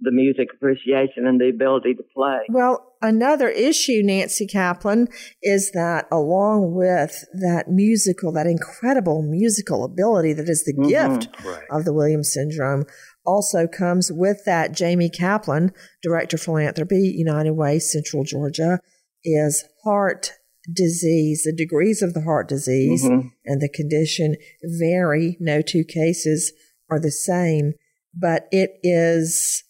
the 0.00 0.12
music 0.12 0.48
appreciation 0.54 1.26
and 1.26 1.40
the 1.40 1.48
ability 1.48 1.94
to 1.94 2.02
play. 2.14 2.40
Well, 2.48 2.94
another 3.02 3.48
issue, 3.48 4.02
Nancy 4.04 4.46
Kaplan, 4.46 5.08
is 5.42 5.72
that 5.72 6.06
along 6.12 6.74
with 6.74 7.24
that 7.32 7.64
musical, 7.68 8.32
that 8.32 8.46
incredible 8.46 9.22
musical 9.22 9.84
ability 9.84 10.32
that 10.34 10.48
is 10.48 10.64
the 10.64 10.74
Mhm. 10.74 10.88
gift 10.88 11.28
Right. 11.44 11.64
of 11.70 11.84
the 11.84 11.92
Williams 11.92 12.32
syndrome, 12.32 12.84
also 13.24 13.66
comes 13.66 14.12
with 14.12 14.44
that 14.44 14.72
Jamie 14.72 15.10
Kaplan, 15.10 15.72
Director 16.02 16.36
of 16.36 16.42
Philanthropy, 16.42 17.12
United 17.16 17.52
Way, 17.52 17.80
Central 17.80 18.22
Georgia, 18.22 18.78
is 19.24 19.64
heart 19.82 20.30
disease. 20.72 21.42
The 21.44 21.52
degrees 21.52 22.02
of 22.02 22.14
the 22.14 22.22
heart 22.22 22.48
disease 22.48 23.04
Mhm. 23.04 23.32
and 23.44 23.60
the 23.60 23.68
condition 23.68 24.36
vary. 24.62 25.36
No 25.40 25.62
two 25.62 25.84
cases 25.84 26.52
are 26.90 27.00
the 27.00 27.10
same, 27.10 27.74
but 28.14 28.48
it 28.52 28.78
is 28.82 29.64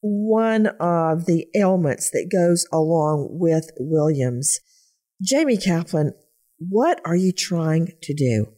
one 0.00 0.66
of 0.78 1.26
the 1.26 1.48
ailments 1.54 2.10
that 2.10 2.30
goes 2.30 2.66
along 2.72 3.38
with 3.38 3.70
Williams. 3.78 4.60
Jamie 5.22 5.56
Kaplan, 5.56 6.12
what 6.58 7.00
are 7.04 7.16
you 7.16 7.32
trying 7.32 7.92
to 8.02 8.14
do? 8.14 8.52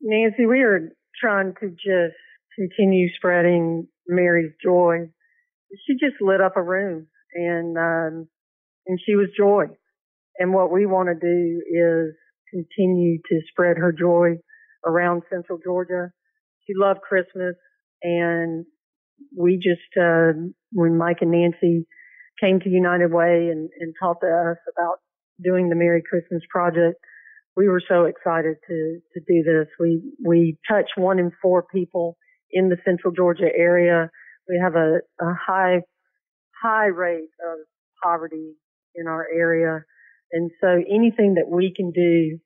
Nancy, 0.00 0.46
we 0.46 0.60
are 0.60 0.92
trying 1.20 1.54
to 1.60 1.70
just 1.70 2.16
continue 2.56 3.08
spreading 3.16 3.88
Merrie's 4.06 4.52
joy. 4.62 5.10
She 5.86 5.94
just 5.94 6.20
lit 6.20 6.40
up 6.40 6.56
a 6.56 6.62
room 6.62 7.08
and 7.34 7.76
um, 7.76 8.28
and 8.86 9.00
she 9.04 9.16
was 9.16 9.28
joy. 9.36 9.66
And 10.38 10.52
what 10.52 10.72
we 10.72 10.86
want 10.86 11.08
to 11.08 11.14
do 11.14 11.62
is 11.70 12.14
continue 12.50 13.18
to 13.18 13.40
spread 13.50 13.76
her 13.76 13.92
joy 13.92 14.36
around 14.84 15.22
Central 15.30 15.58
Georgia. 15.64 16.10
She 16.66 16.72
loved 16.76 17.00
Christmas, 17.00 17.56
and 18.02 18.64
we 19.36 19.56
just 19.56 19.80
uh, 20.00 20.32
when 20.72 20.96
Mike 20.96 21.18
and 21.20 21.30
Nancy 21.30 21.86
came 22.40 22.60
to 22.60 22.68
United 22.68 23.12
Way 23.12 23.48
and, 23.50 23.68
and 23.80 23.94
talked 24.00 24.22
to 24.22 24.26
us 24.26 24.58
about 24.76 24.96
doing 25.42 25.68
the 25.68 25.76
Merry 25.76 26.02
Christmas 26.08 26.42
project, 26.50 26.96
we 27.56 27.68
were 27.68 27.82
so 27.86 28.04
excited 28.04 28.56
to 28.66 28.98
to 29.14 29.20
do 29.26 29.42
this. 29.42 29.68
We 29.78 30.02
we 30.24 30.58
touch 30.68 30.90
one 30.96 31.18
in 31.18 31.30
four 31.42 31.64
people 31.72 32.16
in 32.50 32.68
the 32.68 32.76
Central 32.84 33.12
Georgia 33.12 33.48
area. 33.54 34.10
We 34.48 34.60
have 34.62 34.74
a, 34.74 34.98
a 35.20 35.34
high 35.34 35.80
high 36.62 36.86
rate 36.86 37.30
of 37.46 37.58
poverty 38.02 38.54
in 38.94 39.06
our 39.06 39.26
area, 39.34 39.84
and 40.34 40.50
so 40.60 40.68
anything 40.68 41.34
that 41.34 41.48
we 41.48 41.72
can 41.74 41.90
do 41.90 42.38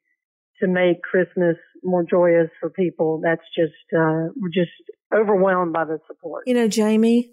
to 0.61 0.69
make 0.69 1.03
Christmas 1.03 1.57
more 1.83 2.05
joyous 2.09 2.51
for 2.61 2.71
people, 2.71 3.21
that's 3.23 3.43
just 3.57 3.73
uh, 3.97 4.31
we're 4.37 4.53
just 4.53 4.71
overwhelmed 5.15 5.73
by 5.73 5.85
the 5.85 5.99
support. 6.07 6.45
You 6.47 6.55
know, 6.55 6.69
Jamie, 6.69 7.33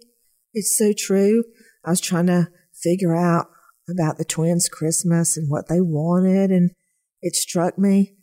it's 0.54 0.78
so 0.78 0.94
true. 0.98 1.44
I 1.84 1.92
was 1.92 2.02
trying 2.02 2.28
to 2.28 2.50
figure 2.74 3.16
out 3.16 3.48
about 3.90 4.18
the 4.18 4.26
twins' 4.26 4.70
Christmas 4.70 5.38
and 5.38 5.50
what 5.50 5.68
they 5.68 5.82
wanted, 5.82 6.50
and 6.52 6.72
it 7.22 7.36
struck 7.36 7.78
me 7.78 8.16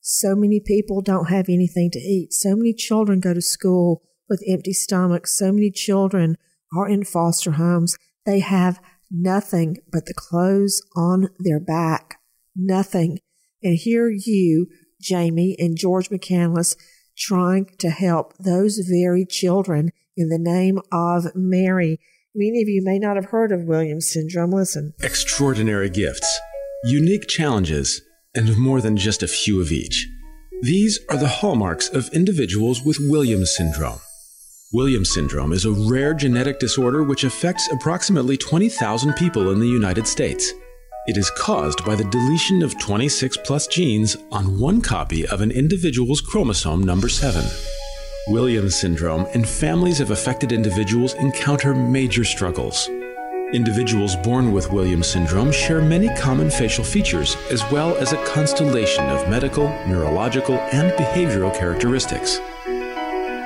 so 0.00 0.34
many 0.34 0.60
people 0.60 1.02
don't 1.02 1.28
have 1.28 1.48
anything 1.48 1.90
to 1.92 1.98
eat. 1.98 2.32
So 2.32 2.56
many 2.56 2.72
children 2.72 3.20
go 3.20 3.34
to 3.34 3.42
school 3.42 4.02
with 4.28 4.42
empty 4.48 4.72
stomachs. 4.72 5.36
So 5.36 5.52
many 5.52 5.70
children 5.70 6.36
are 6.76 6.88
in 6.88 7.04
foster 7.04 7.52
homes. 7.52 7.96
They 8.24 8.40
have 8.40 8.80
nothing 9.10 9.78
but 9.90 10.06
the 10.06 10.14
clothes 10.14 10.82
on 10.96 11.28
their 11.38 11.60
back. 11.60 12.20
Nothing. 12.54 13.18
And 13.62 13.76
here 13.76 14.08
you, 14.08 14.68
Jamie 15.00 15.56
and 15.58 15.76
George 15.76 16.08
McCandless, 16.10 16.76
trying 17.16 17.66
to 17.78 17.90
help 17.90 18.34
those 18.38 18.78
very 18.78 19.26
children 19.26 19.90
in 20.16 20.28
the 20.28 20.38
name 20.38 20.78
of 20.92 21.24
Merrie. 21.34 21.98
Many 22.34 22.62
of 22.62 22.68
you 22.68 22.82
may 22.84 22.98
not 22.98 23.16
have 23.16 23.26
heard 23.26 23.52
of 23.52 23.64
Williams 23.64 24.10
syndrome. 24.12 24.50
Listen. 24.50 24.94
Extraordinary 25.02 25.90
gifts, 25.90 26.38
unique 26.84 27.26
challenges, 27.26 28.02
and 28.34 28.56
more 28.56 28.80
than 28.80 28.96
just 28.96 29.22
a 29.22 29.28
few 29.28 29.60
of 29.60 29.72
each. 29.72 30.06
These 30.62 31.00
are 31.08 31.16
the 31.16 31.28
hallmarks 31.28 31.88
of 31.88 32.08
individuals 32.12 32.82
with 32.84 32.98
Williams 33.00 33.54
syndrome. 33.56 34.00
Williams 34.72 35.12
syndrome 35.12 35.52
is 35.52 35.64
a 35.64 35.72
rare 35.72 36.14
genetic 36.14 36.60
disorder 36.60 37.02
which 37.02 37.24
affects 37.24 37.68
approximately 37.72 38.36
20,000 38.36 39.14
people 39.14 39.50
in 39.50 39.58
the 39.58 39.66
United 39.66 40.06
States. 40.06 40.52
It 41.08 41.16
is 41.16 41.28
caused 41.36 41.84
by 41.84 41.96
the 41.96 42.04
deletion 42.04 42.62
of 42.62 42.78
26 42.78 43.36
plus 43.38 43.66
genes 43.66 44.16
on 44.30 44.60
one 44.60 44.80
copy 44.80 45.26
of 45.26 45.40
an 45.40 45.50
individual's 45.50 46.20
chromosome 46.20 46.84
number 46.84 47.08
7. 47.08 47.44
Williams 48.28 48.76
syndrome 48.76 49.26
and 49.34 49.48
families 49.48 49.98
of 49.98 50.12
affected 50.12 50.52
individuals 50.52 51.14
encounter 51.14 51.74
major 51.74 52.22
struggles. 52.22 52.88
Individuals 53.52 54.14
born 54.14 54.52
with 54.52 54.70
Williams 54.70 55.08
syndrome 55.08 55.50
share 55.50 55.82
many 55.82 56.08
common 56.16 56.48
facial 56.48 56.84
features, 56.84 57.36
as 57.50 57.68
well 57.72 57.96
as 57.96 58.12
a 58.12 58.24
constellation 58.24 59.04
of 59.06 59.28
medical, 59.28 59.68
neurological, 59.88 60.54
and 60.70 60.92
behavioral 60.92 61.52
characteristics. 61.58 62.38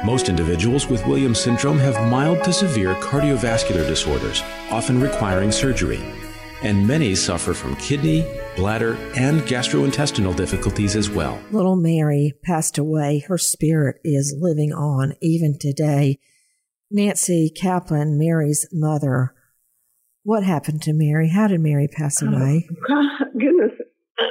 Most 0.05 0.29
individuals 0.29 0.87
with 0.87 1.07
Williams 1.07 1.41
syndrome 1.41 1.79
have 1.79 2.11
mild 2.11 2.45
to 2.45 2.53
severe 2.53 2.95
cardiovascular 2.97 3.89
disorders, 3.89 4.43
often 4.71 5.01
requiring 5.01 5.51
surgery, 5.51 5.99
and 6.63 6.87
many 6.87 7.15
suffer 7.15 7.55
from 7.55 7.75
kidney, 7.77 8.27
bladder, 8.55 8.97
and 9.17 9.41
gastrointestinal 9.43 10.37
difficulties 10.37 10.95
as 10.95 11.09
well. 11.09 11.41
Little 11.53 11.79
Merrie 11.79 12.33
passed 12.43 12.77
away. 12.77 13.25
Her 13.29 13.39
spirit 13.39 13.97
is 14.05 14.37
living 14.39 14.75
on 14.75 15.15
even 15.23 15.59
today. 15.59 16.19
Nancy 16.91 17.49
Kaplan, 17.49 18.19
Merrie's 18.19 18.69
mother. 18.73 19.35
What 20.23 20.45
happened 20.45 20.83
to 20.83 20.93
Merrie? 20.93 21.31
How 21.33 21.49
did 21.49 21.61
Merrie 21.61 21.91
pass 21.91 22.21
away? 22.21 22.69
Goodness, 23.33 23.73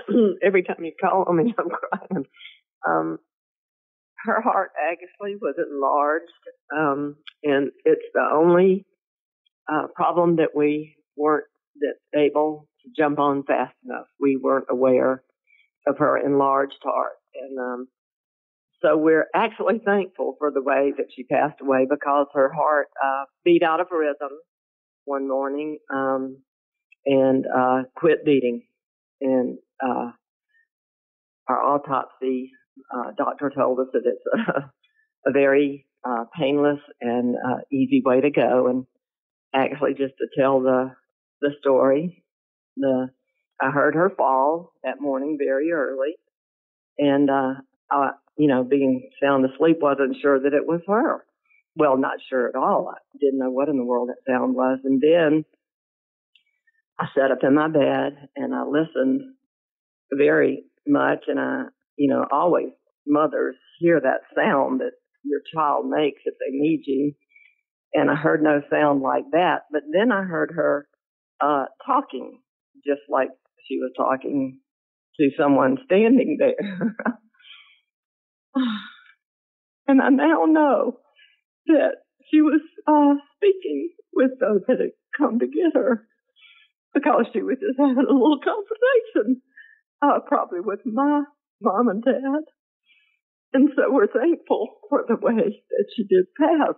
every 0.43 0.61
time 0.61 0.83
you 0.83 0.91
call 1.01 1.25
on 1.27 1.37
me, 1.37 1.55
I'm 1.57 1.69
crying. 1.69 2.25
Um, 2.87 3.17
her 4.23 4.41
heart 4.41 4.71
actually 4.91 5.35
was 5.35 5.55
enlarged, 5.57 6.31
um, 6.75 7.15
and 7.43 7.71
it's 7.85 8.05
the 8.13 8.27
only 8.31 8.85
uh, 9.71 9.87
problem 9.95 10.37
that 10.37 10.55
we 10.55 10.95
weren't 11.17 11.45
that 11.79 12.19
able 12.19 12.67
to 12.83 12.89
jump 12.95 13.19
on 13.19 13.43
fast 13.43 13.75
enough. 13.85 14.07
We 14.19 14.37
weren't 14.41 14.67
aware 14.69 15.23
of 15.87 15.97
her 15.97 16.17
enlarged 16.17 16.79
heart, 16.83 17.13
and 17.35 17.59
um, 17.59 17.87
so 18.81 18.97
we're 18.97 19.27
actually 19.33 19.79
thankful 19.83 20.35
for 20.39 20.51
the 20.51 20.61
way 20.61 20.93
that 20.97 21.07
she 21.15 21.23
passed 21.23 21.61
away 21.61 21.85
because 21.89 22.27
her 22.33 22.51
heart 22.51 22.87
uh, 23.03 23.23
beat 23.43 23.63
out 23.63 23.79
of 23.79 23.87
rhythm 23.91 24.37
one 25.05 25.27
morning 25.27 25.79
um, 25.93 26.37
and 27.05 27.45
uh, 27.45 27.83
quit 27.95 28.23
beating, 28.25 28.63
and 29.21 29.57
uh, 29.85 30.11
our 31.47 31.61
autopsy 31.61 32.51
uh, 32.93 33.11
doctor 33.17 33.51
told 33.55 33.79
us 33.79 33.87
that 33.93 34.03
it's 34.05 34.47
a, 34.47 34.71
a 35.29 35.31
very 35.31 35.85
uh, 36.03 36.25
painless 36.37 36.79
and 37.01 37.35
uh, 37.35 37.59
easy 37.71 38.01
way 38.03 38.21
to 38.21 38.29
go. 38.29 38.67
And 38.67 38.85
actually, 39.53 39.93
just 39.93 40.13
to 40.17 40.27
tell 40.37 40.61
the 40.61 40.91
the 41.41 41.51
story, 41.59 42.23
the 42.77 43.09
I 43.61 43.71
heard 43.71 43.95
her 43.95 44.11
fall 44.15 44.73
that 44.83 45.01
morning 45.01 45.37
very 45.39 45.71
early, 45.71 46.15
and 46.97 47.29
uh, 47.29 47.53
I, 47.91 48.11
you 48.37 48.47
know, 48.47 48.63
being 48.63 49.09
sound 49.21 49.45
asleep, 49.45 49.77
wasn't 49.81 50.17
sure 50.21 50.39
that 50.39 50.53
it 50.53 50.65
was 50.65 50.81
her. 50.87 51.25
Well, 51.75 51.97
not 51.97 52.17
sure 52.29 52.47
at 52.47 52.55
all. 52.55 52.89
I 52.93 52.97
didn't 53.19 53.39
know 53.39 53.49
what 53.49 53.69
in 53.69 53.77
the 53.77 53.85
world 53.85 54.09
that 54.09 54.31
sound 54.31 54.55
was, 54.55 54.79
and 54.83 55.01
then 55.01 55.45
I 56.99 57.07
sat 57.15 57.31
up 57.31 57.39
in 57.43 57.55
my 57.55 57.67
bed 57.67 58.29
and 58.35 58.53
I 58.53 58.63
listened 58.63 59.21
very 60.11 60.65
much, 60.87 61.25
and 61.27 61.39
I 61.39 61.65
you 61.97 62.09
know, 62.09 62.25
always 62.31 62.69
mothers 63.05 63.55
hear 63.79 63.99
that 63.99 64.21
sound 64.35 64.79
that 64.79 64.93
your 65.23 65.41
child 65.53 65.85
makes 65.87 66.21
if 66.25 66.35
they 66.39 66.51
need 66.57 66.83
you. 66.85 67.13
And 67.93 68.09
I 68.09 68.15
heard 68.15 68.41
no 68.41 68.61
sound 68.71 69.01
like 69.01 69.25
that. 69.31 69.63
But 69.71 69.83
then 69.91 70.11
I 70.11 70.23
heard 70.23 70.51
her 70.55 70.87
uh, 71.41 71.65
talking 71.85 72.39
just 72.85 73.01
like 73.09 73.29
she 73.67 73.77
was 73.77 73.91
talking 73.95 74.59
to 75.19 75.29
someone 75.37 75.77
standing 75.85 76.37
there. 76.39 76.95
and 79.87 80.01
I 80.01 80.09
now 80.09 80.45
know 80.45 80.99
that 81.67 81.97
she 82.29 82.41
was 82.41 82.61
uh, 82.87 83.15
speaking 83.35 83.89
with 84.13 84.31
those 84.39 84.61
that 84.67 84.79
had 84.79 84.91
come 85.17 85.39
to 85.39 85.47
get 85.47 85.75
her 85.75 86.07
because 86.93 87.25
she 87.33 87.41
was 87.41 87.57
just 87.59 87.79
having 87.79 87.97
a 87.97 88.13
little 88.13 88.39
conversation, 88.43 89.41
uh, 90.01 90.19
probably 90.27 90.59
with 90.61 90.79
my 90.85 91.23
mom 91.63 91.87
and 91.87 92.03
dad. 92.03 92.43
And 93.53 93.69
so 93.75 93.83
we're 93.89 94.07
thankful 94.07 94.67
for 94.89 95.05
the 95.07 95.15
way 95.15 95.35
that 95.69 95.85
she 95.95 96.03
did 96.03 96.25
pass, 96.37 96.75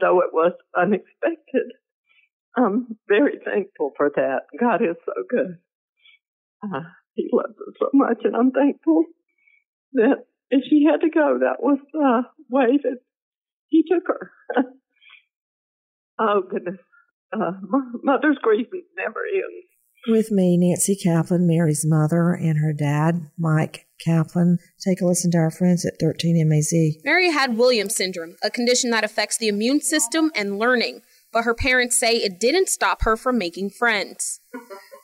though 0.00 0.20
it 0.20 0.32
was 0.32 0.52
unexpected. 0.76 1.72
I'm 2.56 2.96
very 3.06 3.38
thankful 3.44 3.92
for 3.96 4.10
that. 4.16 4.40
God 4.58 4.82
is 4.82 4.96
so 5.04 5.12
good. 5.28 5.58
Uh, 6.62 6.80
he 7.14 7.28
loves 7.32 7.54
us 7.68 7.74
so 7.78 7.88
much, 7.92 8.18
and 8.24 8.34
I'm 8.34 8.50
thankful 8.50 9.04
that 9.94 10.24
if 10.50 10.64
she 10.68 10.86
had 10.90 11.02
to 11.02 11.10
go, 11.10 11.38
that 11.40 11.62
was 11.62 11.78
the 11.92 12.22
way 12.50 12.78
that 12.82 12.98
he 13.68 13.84
took 13.86 14.04
her. 14.06 14.32
oh, 16.18 16.42
goodness. 16.50 16.78
Uh, 17.32 17.52
mother's 18.02 18.38
grief 18.40 18.68
never 18.96 19.20
ends. 19.32 19.66
With 20.06 20.30
me, 20.30 20.56
Nancy 20.56 20.96
Kaplan, 20.96 21.46
Merrie's 21.46 21.84
mother, 21.86 22.32
and 22.32 22.58
her 22.58 22.72
dad, 22.72 23.30
Mike 23.38 23.87
Kaplan. 24.04 24.58
Take 24.80 25.00
a 25.00 25.06
listen 25.06 25.30
to 25.32 25.38
our 25.38 25.50
friends 25.50 25.84
at 25.84 26.00
13MAZ. 26.00 27.02
Merrie 27.06 27.32
had 27.32 27.56
Williams 27.56 27.96
syndrome, 27.96 28.36
a 28.42 28.50
condition 28.50 28.90
that 28.90 29.04
affects 29.04 29.38
the 29.38 29.48
immune 29.48 29.80
system 29.80 30.30
and 30.34 30.58
learning, 30.58 31.02
but 31.32 31.44
her 31.44 31.54
parents 31.54 31.98
say 31.98 32.16
it 32.16 32.40
didn't 32.40 32.68
stop 32.68 33.02
her 33.02 33.16
from 33.16 33.38
making 33.38 33.70
friends. 33.70 34.40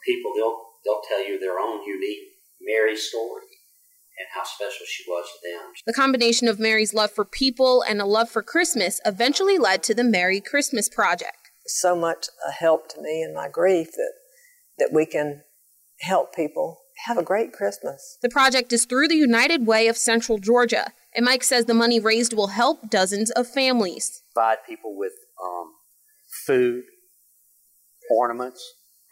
People, 0.06 0.32
they'll, 0.36 0.62
they'll 0.84 1.02
tell 1.08 1.26
you 1.26 1.38
their 1.38 1.58
own 1.58 1.82
unique 1.86 2.28
Merrie 2.62 2.96
story 2.96 3.42
and 4.18 4.28
how 4.34 4.44
special 4.44 4.86
she 4.86 5.04
was 5.08 5.26
to 5.26 5.48
them. 5.48 5.72
The 5.86 5.92
combination 5.92 6.48
of 6.48 6.58
Merrie's 6.58 6.94
love 6.94 7.10
for 7.10 7.24
people 7.24 7.82
and 7.82 8.00
a 8.00 8.06
love 8.06 8.30
for 8.30 8.42
Christmas 8.42 9.00
eventually 9.04 9.58
led 9.58 9.82
to 9.84 9.94
the 9.94 10.04
Merry 10.04 10.40
Christmas 10.40 10.88
Project. 10.88 11.50
So 11.66 11.96
much 11.96 12.26
a 12.46 12.52
help 12.52 12.88
to 12.90 13.00
me 13.00 13.22
in 13.22 13.34
my 13.34 13.48
grief 13.48 13.88
that 13.92 14.12
that 14.78 14.90
we 14.92 15.06
can 15.06 15.42
help 16.00 16.34
people 16.34 16.80
have 17.06 17.18
a 17.18 17.22
great 17.22 17.52
Christmas. 17.52 18.18
The 18.22 18.28
project 18.28 18.72
is 18.72 18.84
through 18.84 19.08
the 19.08 19.16
United 19.16 19.66
Way 19.66 19.88
of 19.88 19.96
Central 19.96 20.38
Georgia, 20.38 20.92
and 21.14 21.24
Mike 21.24 21.44
says 21.44 21.64
the 21.64 21.74
money 21.74 22.00
raised 22.00 22.32
will 22.32 22.48
help 22.48 22.90
dozens 22.90 23.30
of 23.32 23.46
families. 23.46 24.22
Provide 24.34 24.58
people 24.66 24.96
with 24.96 25.12
um, 25.44 25.72
food, 26.46 26.84
ornaments, 28.10 28.62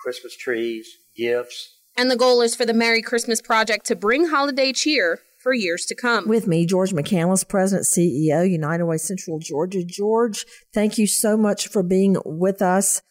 Christmas 0.00 0.36
trees, 0.36 0.88
gifts. 1.16 1.78
And 1.96 2.10
the 2.10 2.16
goal 2.16 2.40
is 2.40 2.54
for 2.54 2.64
the 2.64 2.74
Merry 2.74 3.02
Christmas 3.02 3.40
Project 3.40 3.86
to 3.86 3.96
bring 3.96 4.28
holiday 4.28 4.72
cheer 4.72 5.20
for 5.42 5.52
years 5.52 5.84
to 5.86 5.94
come. 5.94 6.28
With 6.28 6.46
me, 6.46 6.64
George 6.64 6.92
McCandless, 6.92 7.46
President, 7.46 7.86
CEO, 7.86 8.48
United 8.48 8.84
Way 8.84 8.96
Central 8.96 9.38
Georgia. 9.38 9.84
George, 9.84 10.46
thank 10.72 10.98
you 10.98 11.06
so 11.06 11.36
much 11.36 11.68
for 11.68 11.82
being 11.82 12.16
with 12.24 12.62
us. 12.62 13.02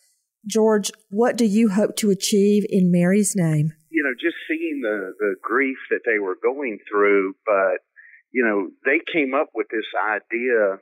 George, 0.47 0.91
what 1.09 1.35
do 1.35 1.45
you 1.45 1.69
hope 1.69 1.95
to 1.97 2.09
achieve 2.09 2.65
in 2.69 2.91
Merrie's 2.91 3.35
name? 3.35 3.73
You 3.91 4.07
know, 4.07 4.15
just 4.15 4.39
seeing 4.47 4.79
the, 4.79 5.11
the 5.19 5.35
grief 5.43 5.77
that 5.91 6.07
they 6.07 6.17
were 6.17 6.39
going 6.41 6.79
through, 6.87 7.35
but, 7.45 7.83
you 8.31 8.39
know, 8.39 8.71
they 8.87 9.03
came 9.03 9.35
up 9.35 9.51
with 9.53 9.67
this 9.67 9.87
idea 9.99 10.79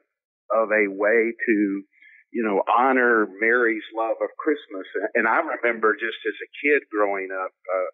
of 0.54 0.70
a 0.70 0.86
way 0.86 1.34
to, 1.34 1.56
you 2.32 2.44
know, 2.46 2.62
honor 2.70 3.25
Merrie's 3.42 3.89
love 3.98 4.22
of 4.22 4.30
Christmas. 4.38 4.86
And 5.16 5.28
I 5.28 5.42
remember 5.42 5.98
just 5.98 6.22
as 6.22 6.38
a 6.38 6.54
kid 6.62 6.86
growing 6.94 7.30
up, 7.34 7.50
uh, 7.50 7.89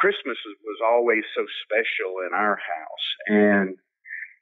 Christmas 0.00 0.40
was 0.64 0.80
always 0.84 1.24
so 1.36 1.44
special 1.64 2.24
in 2.24 2.32
our 2.32 2.56
house. 2.56 3.06
And, 3.28 3.76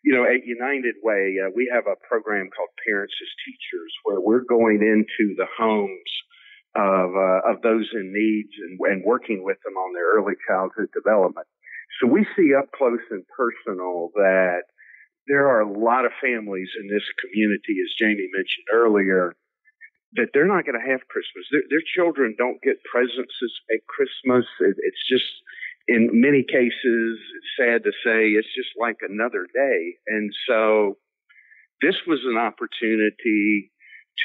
you 0.02 0.14
know, 0.14 0.22
at 0.22 0.46
United 0.46 0.94
Way, 1.02 1.42
uh, 1.42 1.50
we 1.54 1.70
have 1.74 1.86
a 1.86 1.98
program 2.06 2.50
called 2.54 2.70
Parents 2.86 3.14
as 3.18 3.32
Teachers 3.42 3.92
where 4.04 4.20
we're 4.20 4.46
going 4.46 4.78
into 4.78 5.34
the 5.34 5.50
homes 5.58 6.12
of 6.76 7.14
uh, 7.14 7.50
of 7.50 7.62
those 7.62 7.88
in 7.94 8.12
needs 8.12 8.50
and, 8.58 8.78
and 8.90 9.04
working 9.04 9.44
with 9.44 9.58
them 9.64 9.74
on 9.74 9.94
their 9.94 10.18
early 10.18 10.34
childhood 10.46 10.88
development. 10.92 11.46
So 12.00 12.08
we 12.08 12.26
see 12.36 12.54
up 12.54 12.72
close 12.72 13.02
and 13.10 13.24
personal 13.28 14.10
that 14.14 14.62
there 15.26 15.48
are 15.48 15.60
a 15.60 15.70
lot 15.70 16.04
of 16.04 16.12
families 16.20 16.68
in 16.80 16.88
this 16.88 17.06
community, 17.22 17.78
as 17.80 17.94
Jamie 17.98 18.28
mentioned 18.34 18.66
earlier, 18.72 19.34
that 20.14 20.30
they're 20.34 20.46
not 20.46 20.66
going 20.66 20.78
to 20.78 20.90
have 20.90 21.08
Christmas. 21.08 21.46
Their, 21.50 21.62
their, 21.70 21.82
children 21.94 22.34
don't 22.36 22.62
get 22.62 22.82
presents 22.84 23.34
at 23.70 23.86
Christmas. 23.86 24.44
It, 24.60 24.76
it's 24.78 25.04
just, 25.08 25.30
in 25.88 26.10
many 26.12 26.44
cases, 26.44 27.18
sad 27.58 27.84
to 27.84 27.92
say, 28.04 28.34
it's 28.34 28.52
just 28.54 28.70
like 28.78 28.98
another 29.02 29.46
day. 29.54 29.96
And 30.06 30.30
so 30.48 30.98
this 31.82 31.96
was 32.06 32.20
an 32.24 32.36
opportunity 32.36 33.72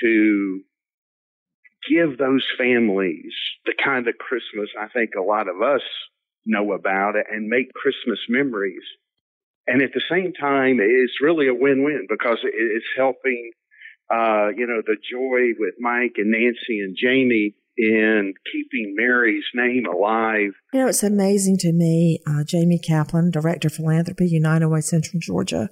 to 0.04 0.62
give 1.88 2.18
those 2.18 2.46
families 2.58 3.34
the 3.66 3.74
kind 3.84 4.08
of 4.08 4.18
Christmas 4.18 4.70
I 4.80 4.88
think 4.88 5.12
a 5.18 5.22
lot 5.22 5.48
of 5.48 5.62
us 5.62 5.82
know 6.46 6.74
about 6.74 7.16
and 7.16 7.48
make 7.48 7.74
Christmas 7.74 8.20
memories. 8.28 8.84
And 9.68 9.82
at 9.82 9.92
the 9.94 10.02
same 10.10 10.34
time, 10.34 10.80
it's 10.82 11.22
really 11.22 11.48
a 11.48 11.54
win-win 11.54 12.08
because 12.10 12.40
it's 12.44 12.86
helping, 12.98 13.52
uh, 14.10 14.50
you 14.56 14.66
know, 14.66 14.82
the 14.84 14.98
joy 14.98 15.54
with 15.60 15.76
Mike 15.80 16.14
and 16.18 16.32
Nancy 16.32 16.80
and 16.80 16.98
Jamie 17.00 17.56
in 17.78 18.34
keeping 18.52 18.96
Merrie's 18.98 19.46
name 19.54 19.86
alive. 19.86 20.52
You 20.74 20.82
know, 20.82 20.88
it's 20.88 21.04
amazing 21.04 21.58
to 21.60 21.72
me, 21.72 22.20
uh, 22.28 22.44
Jamie 22.44 22.80
Kaplan, 22.80 23.32
Director 23.32 23.68
of 23.68 23.76
Philanthropy, 23.76 24.28
United 24.28 24.68
Way 24.68 24.82
Central 24.82 25.20
Georgia. 25.20 25.70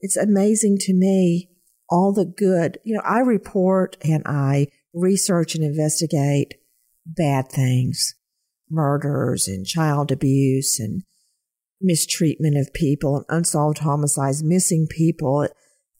It's 0.00 0.16
amazing 0.16 0.78
to 0.80 0.94
me 0.94 1.50
all 1.90 2.12
the 2.12 2.24
good. 2.24 2.78
You 2.84 2.94
know, 2.94 3.02
I 3.04 3.18
report 3.18 3.96
and 4.02 4.22
I 4.26 4.68
research 4.94 5.54
and 5.54 5.64
investigate 5.64 6.54
bad 7.06 7.48
things, 7.48 8.14
murders 8.70 9.48
and 9.48 9.66
child 9.66 10.12
abuse 10.12 10.78
and 10.78 11.02
mistreatment 11.80 12.56
of 12.56 12.72
people 12.72 13.16
and 13.16 13.26
unsolved 13.28 13.78
homicides, 13.78 14.42
missing 14.42 14.86
people. 14.88 15.42
It 15.42 15.52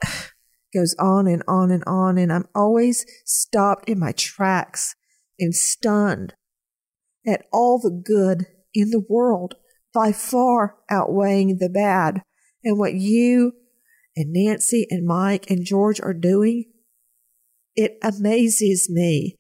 goes 0.75 0.95
on 0.99 1.27
and 1.27 1.43
on 1.49 1.71
and 1.71 1.83
on. 1.87 2.19
And 2.19 2.33
I'm 2.33 2.47
always 2.55 3.05
stopped 3.25 3.89
in 3.89 3.99
my 3.99 4.13
tracks 4.13 4.95
and 5.39 5.55
stunned 5.55 6.35
at 7.27 7.47
all 7.53 7.79
the 7.79 7.91
good 7.91 8.47
in 8.75 8.91
the 8.91 9.05
world 9.09 9.55
by 9.93 10.13
far 10.13 10.77
outweighing 10.91 11.59
the 11.59 11.69
bad. 11.69 12.23
And 12.65 12.79
what 12.79 12.95
you 12.95 13.53
and 14.17 14.33
Nancy 14.33 14.87
and 14.91 15.07
Mike 15.07 15.51
and 15.51 15.65
George 15.65 16.01
are 16.01 16.15
doing 16.15 16.72
it 17.77 17.99
amazes 18.03 18.89
me. 18.91 19.37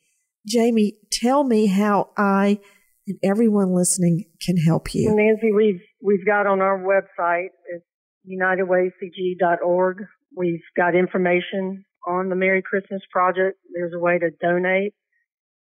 Jamie, 0.46 0.96
tell 1.10 1.44
me 1.44 1.66
how 1.66 2.10
I 2.16 2.58
and 3.06 3.18
everyone 3.22 3.74
listening 3.74 4.24
can 4.44 4.56
help 4.56 4.94
you. 4.94 5.14
Nancy, 5.14 5.52
we've 5.52 5.80
we've 6.00 6.26
got 6.26 6.46
on 6.46 6.60
our 6.60 6.78
website 6.78 7.48
it's 7.68 7.84
unitedwaycg.org. 8.28 10.04
We've 10.36 10.60
got 10.76 10.94
information 10.94 11.84
on 12.06 12.28
the 12.28 12.36
Merry 12.36 12.62
Christmas 12.62 13.02
Project. 13.10 13.58
There's 13.74 13.92
a 13.94 13.98
way 13.98 14.18
to 14.18 14.30
donate 14.40 14.94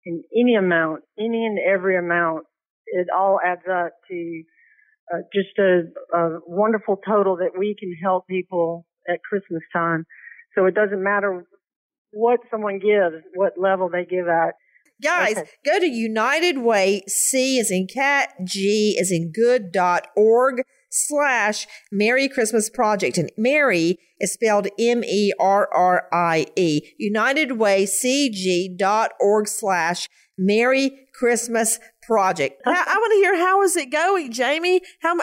in 0.04 0.22
any 0.36 0.56
amount, 0.56 1.02
any 1.18 1.46
and 1.46 1.58
every 1.58 1.96
amount. 1.96 2.44
It 2.86 3.08
all 3.14 3.38
adds 3.44 3.62
up 3.70 3.92
to 4.10 4.42
uh, 5.12 5.18
just 5.32 5.58
a, 5.58 6.16
a 6.16 6.38
wonderful 6.46 6.98
total 7.06 7.36
that 7.36 7.58
we 7.58 7.76
can 7.78 7.92
help 8.02 8.26
people 8.26 8.86
at 9.08 9.22
Christmas 9.22 9.62
time. 9.72 10.04
So 10.54 10.66
it 10.66 10.74
doesn't 10.74 11.02
matter 11.02 11.44
what 12.12 12.40
someone 12.50 12.78
gives, 12.78 13.24
what 13.34 13.52
level 13.58 13.88
they 13.88 14.04
give 14.04 14.28
at. 14.28 14.54
Guys, 15.02 15.38
okay. 15.38 15.48
go 15.64 15.78
to 15.78 15.86
United 15.86 16.58
Way, 16.58 17.02
C 17.06 17.58
is 17.58 17.70
in 17.70 17.86
cat, 17.86 18.32
G 18.44 18.96
is 18.98 19.12
in 19.12 19.30
good 19.30 19.70
dot 19.70 20.08
org 20.16 20.62
slash 20.90 21.66
Merry 21.92 22.28
Christmas 22.28 22.68
Project. 22.68 23.18
And 23.18 23.30
Merrie 23.38 23.96
is 24.20 24.32
spelled 24.32 24.68
M 24.78 25.04
E 25.04 25.32
R 25.38 25.68
R 25.72 26.08
I 26.12 26.46
E. 26.56 26.80
United 26.98 27.52
Way, 27.52 27.84
CG 27.84 28.76
dot 28.76 29.12
org 29.20 29.46
slash 29.46 30.08
Merry 30.36 31.06
Christmas 31.14 31.78
Project. 32.02 32.60
I, 32.66 32.70
I 32.70 32.96
want 32.96 33.12
to 33.12 33.16
hear 33.16 33.36
how 33.36 33.62
is 33.62 33.76
it 33.76 33.90
going, 33.90 34.32
Jamie? 34.32 34.80
How 35.00 35.16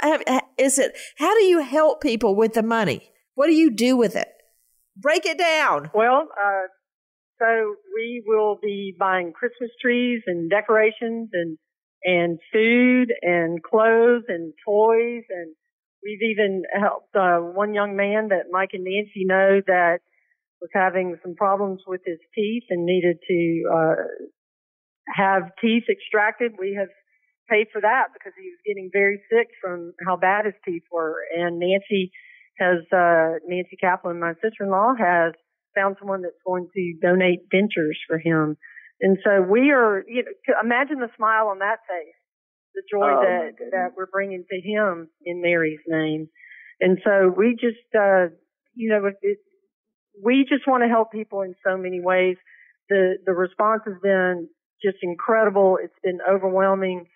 is 0.57 0.79
it? 0.79 0.97
How 1.17 1.33
do 1.37 1.43
you 1.43 1.61
help 1.61 2.01
people 2.01 2.35
with 2.35 2.53
the 2.53 2.63
money? 2.63 3.11
What 3.33 3.47
do 3.47 3.53
you 3.53 3.71
do 3.71 3.97
with 3.97 4.15
it? 4.15 4.29
Break 4.97 5.25
it 5.25 5.37
down. 5.37 5.91
Well, 5.93 6.29
uh, 6.41 6.67
so 7.39 7.75
we 7.93 8.23
will 8.25 8.57
be 8.61 8.95
buying 8.97 9.33
Christmas 9.33 9.71
trees 9.81 10.21
and 10.25 10.49
decorations 10.49 11.29
and 11.33 11.57
and 12.03 12.39
food 12.53 13.11
and 13.23 13.63
clothes 13.63 14.23
and 14.27 14.53
toys 14.63 15.23
and 15.29 15.55
we've 16.05 16.21
even 16.21 16.63
helped 16.71 17.15
uh, 17.15 17.39
one 17.39 17.73
young 17.73 17.95
man 17.95 18.29
that 18.29 18.51
Mike 18.51 18.69
and 18.73 18.83
Nancy 18.85 19.25
know 19.25 19.61
that 19.65 19.99
was 20.61 20.69
having 20.73 21.17
some 21.23 21.35
problems 21.35 21.81
with 21.87 22.01
his 22.05 22.19
teeth 22.33 22.63
and 22.69 22.85
needed 22.85 23.17
to 23.27 23.63
uh, 23.73 23.95
have 25.13 25.51
teeth 25.59 25.83
extracted. 25.89 26.53
We 26.59 26.77
have 26.79 26.89
paid 27.49 27.67
for 27.73 27.81
that 27.81 28.13
because 28.13 28.33
he 28.37 28.49
was 28.49 28.61
getting 28.65 28.89
very 28.93 29.21
sick 29.29 29.47
from 29.61 29.93
how 30.05 30.15
bad 30.15 30.45
his 30.45 30.55
teeth 30.63 30.83
were. 30.91 31.17
And 31.35 31.59
Nancy 31.59 32.11
has, 32.57 32.79
uh, 32.91 33.39
Nancy 33.47 33.77
Kaplan, 33.79 34.19
my 34.19 34.33
sister-in-law, 34.41 34.95
has 34.97 35.33
found 35.75 35.97
someone 35.99 36.21
that's 36.21 36.35
going 36.45 36.67
to 36.73 36.93
donate 37.01 37.49
dentures 37.53 37.99
for 38.07 38.17
him. 38.17 38.57
And 39.01 39.17
so 39.23 39.41
we 39.41 39.71
are, 39.71 40.03
you 40.07 40.23
know, 40.23 40.53
imagine 40.63 40.99
the 40.99 41.09
smile 41.17 41.47
on 41.47 41.59
that 41.59 41.79
face, 41.87 42.15
the 42.73 42.83
joy 42.89 43.11
Oh, 43.11 43.21
that, 43.21 43.71
that 43.71 43.87
we're 43.97 44.05
bringing 44.05 44.45
to 44.49 44.61
him 44.61 45.09
in 45.25 45.41
Merrie's 45.41 45.83
name. 45.87 46.29
And 46.79 46.99
so 47.03 47.33
we 47.35 47.57
just, 47.59 47.83
uh, 47.93 48.27
you 48.73 48.89
know, 48.89 49.05
it, 49.05 49.15
it, 49.21 49.37
we 50.23 50.45
just 50.47 50.67
want 50.67 50.83
to 50.83 50.87
help 50.89 51.11
people 51.11 51.41
in 51.41 51.55
so 51.65 51.77
many 51.77 51.99
ways. 51.99 52.37
The, 52.89 53.17
the 53.25 53.33
response 53.33 53.81
has 53.85 53.95
been 54.01 54.47
just 54.83 54.97
incredible. 55.01 55.77
It's 55.81 55.93
been 56.03 56.19
overwhelming. 56.29 57.07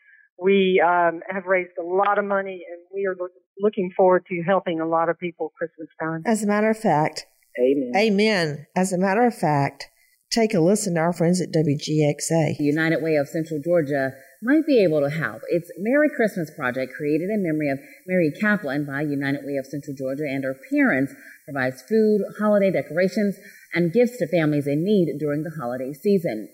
We 0.41 0.81
um, 0.85 1.21
have 1.29 1.45
raised 1.45 1.77
a 1.79 1.83
lot 1.83 2.17
of 2.17 2.25
money, 2.25 2.65
and 2.69 2.81
we 2.93 3.05
are 3.05 3.15
look, 3.19 3.31
looking 3.59 3.91
forward 3.95 4.25
to 4.29 4.41
helping 4.43 4.79
a 4.79 4.87
lot 4.87 5.09
of 5.09 5.19
people 5.19 5.51
Christmas 5.57 5.89
time. 5.99 6.23
As 6.25 6.43
a 6.43 6.47
matter 6.47 6.69
of 6.69 6.77
fact, 6.77 7.25
Amen. 7.59 7.91
Amen. 7.95 8.67
As 8.75 8.93
a 8.93 8.97
matter 8.97 9.25
of 9.25 9.35
fact, 9.35 9.89
take 10.31 10.53
a 10.53 10.59
listen 10.59 10.95
to 10.95 11.01
our 11.01 11.13
friends 11.13 11.41
at 11.41 11.51
WGXA. 11.51 12.57
The 12.57 12.63
United 12.63 13.01
Way 13.01 13.15
of 13.15 13.27
Central 13.27 13.59
Georgia 13.63 14.11
might 14.41 14.65
be 14.65 14.81
able 14.81 15.01
to 15.01 15.09
help. 15.09 15.41
It's 15.49 15.69
Merry 15.77 16.09
Christmas 16.15 16.51
Project 16.55 16.93
created 16.95 17.29
in 17.29 17.43
memory 17.43 17.69
of 17.69 17.79
Merrie 18.07 18.39
Kaplan 18.39 18.85
by 18.85 19.01
United 19.01 19.41
Way 19.43 19.57
of 19.57 19.65
Central 19.65 19.95
Georgia 19.95 20.23
and 20.23 20.43
her 20.43 20.55
parents 20.71 21.13
provides 21.45 21.81
food, 21.81 22.21
holiday 22.39 22.71
decorations, 22.71 23.37
and 23.73 23.91
gifts 23.91 24.17
to 24.19 24.27
families 24.27 24.67
in 24.67 24.83
need 24.83 25.17
during 25.19 25.43
the 25.43 25.51
holiday 25.59 25.91
season. 25.93 26.49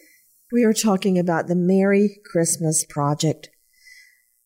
We 0.52 0.64
are 0.64 0.74
talking 0.74 1.20
about 1.20 1.48
the 1.48 1.56
Merry 1.56 2.20
Christmas 2.32 2.86
Project. 2.88 3.50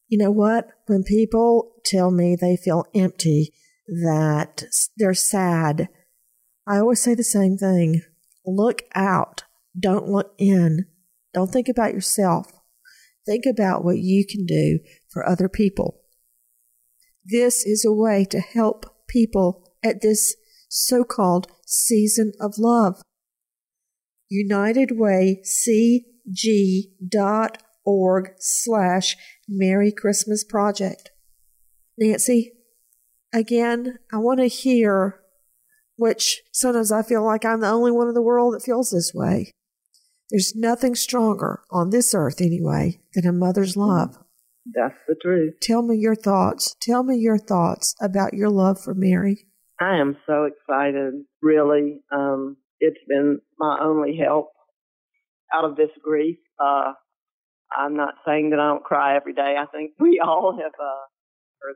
You 0.07 0.17
know 0.17 0.31
what? 0.31 0.67
When 0.87 1.03
people 1.03 1.78
tell 1.89 2.11
me 2.11 2.35
they 2.35 2.55
feel 2.55 2.85
empty, 2.93 3.53
that 3.87 4.63
they're 4.97 5.13
sad, 5.13 5.89
I 6.67 6.77
always 6.77 7.01
say 7.01 7.15
the 7.15 7.23
same 7.23 7.57
thing. 7.57 8.01
Look 8.45 8.83
out. 8.93 9.43
Don't 9.77 10.07
look 10.07 10.33
in. 10.37 10.85
Don't 11.33 11.51
think 11.51 11.67
about 11.67 11.93
yourself. 11.93 12.51
Think 13.25 13.45
about 13.45 13.83
what 13.83 13.97
you 13.97 14.25
can 14.27 14.45
do 14.45 14.79
for 15.09 15.27
other 15.27 15.49
people. 15.49 16.01
This 17.25 17.65
is 17.65 17.83
a 17.85 17.91
way 17.91 18.25
to 18.25 18.39
help 18.39 18.85
people 19.07 19.63
at 19.83 20.01
this 20.01 20.35
so 20.69 21.03
called 21.03 21.47
season 21.65 22.33
of 22.39 22.57
love. 22.57 23.01
United 24.29 24.91
Way 24.97 25.41
UnitedWayCG.org 27.11 28.31
slash 28.37 29.17
Merry 29.47 29.91
Christmas 29.91 30.43
Project. 30.43 31.09
Nancy, 31.99 32.53
again, 33.33 33.99
I 34.11 34.17
want 34.17 34.39
to 34.39 34.47
hear, 34.47 35.19
which 35.97 36.41
sometimes 36.53 36.93
I 36.93 37.03
feel 37.03 37.25
like 37.25 37.43
I'm 37.43 37.59
the 37.59 37.67
only 37.67 37.91
one 37.91 38.07
in 38.07 38.13
the 38.13 38.21
world 38.21 38.53
that 38.53 38.63
feels 38.63 38.91
this 38.91 39.11
way. 39.13 39.51
There's 40.31 40.55
nothing 40.55 40.95
stronger 40.95 41.61
on 41.71 41.89
this 41.89 42.13
earth, 42.13 42.39
anyway, 42.39 43.01
than 43.13 43.27
a 43.27 43.33
mother's 43.33 43.75
love. 43.75 44.17
That's 44.73 44.95
the 45.07 45.15
truth. 45.21 45.55
Tell 45.61 45.81
me 45.81 45.97
your 45.97 46.15
thoughts. 46.15 46.75
Tell 46.81 47.03
me 47.03 47.17
your 47.17 47.37
thoughts 47.37 47.95
about 47.99 48.33
your 48.33 48.49
love 48.49 48.79
for 48.79 48.95
Merrie. 48.95 49.47
I 49.81 49.97
am 49.97 50.15
so 50.25 50.45
excited, 50.45 51.15
really. 51.41 52.01
Um, 52.11 52.57
it's 52.79 52.99
been 53.09 53.39
my 53.57 53.79
only 53.81 54.15
help 54.15 54.51
out 55.53 55.65
of 55.65 55.75
this 55.75 55.89
grief. 56.01 56.37
Uh, 56.59 56.93
I'm 57.75 57.97
not 57.97 58.13
saying 58.25 58.51
that 58.51 58.59
I 58.59 58.67
don't 58.67 58.83
cry 58.83 59.17
every 59.17 59.33
day. 59.33 59.55
I 59.59 59.65
think 59.65 59.91
we 59.99 60.21
all 60.23 60.57
have 60.61 60.73
uh, 60.79 61.05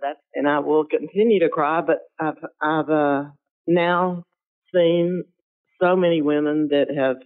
that, 0.02 0.18
and 0.34 0.48
I 0.48 0.60
will 0.60 0.86
continue 0.86 1.40
to 1.40 1.50
cry. 1.50 1.82
But 1.82 2.00
I've 2.20 2.44
I've 2.62 2.90
uh, 2.90 3.24
now 3.68 4.24
seen 4.74 5.24
so 5.82 5.96
many 5.96 6.22
women 6.22 6.70
that 6.72 6.88
have 6.96 7.18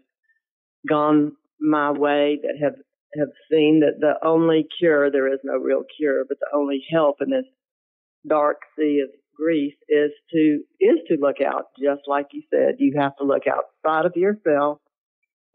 gone 0.88 1.34
my 1.60 1.91
way 1.91 2.39
that 2.41 2.56
have 2.62 2.76
have 3.17 3.30
seen 3.50 3.82
that 3.82 4.00
the 4.00 4.13
only 4.28 4.67
cure 4.80 5.12
there 5.12 5.32
is 5.32 5.39
no 5.43 5.58
real 5.58 5.84
cure, 5.98 6.24
but 6.28 6.38
the 6.39 6.58
only 6.58 6.84
help 6.91 7.17
in 7.22 7.30
this 7.30 7.46
dark 8.28 8.58
sea 8.78 9.02
of 9.04 9.10
grief 9.38 9.74
is 9.88 10.12
to 10.32 10.60
is 10.80 10.98
to 11.08 11.17
look 11.20 11.38
out 11.46 11.65
just 11.80 12.02
like 12.08 12.28
you 12.32 12.41
said 12.52 12.76
you 12.80 12.93
have 12.98 13.15
to 13.17 13.24
look 13.24 13.43
outside 13.48 14.06
of 14.06 14.15
yourself 14.15 14.80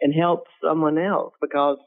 and 0.00 0.14
help 0.14 0.44
someone 0.64 0.98
else 0.98 1.34
because 1.40 1.78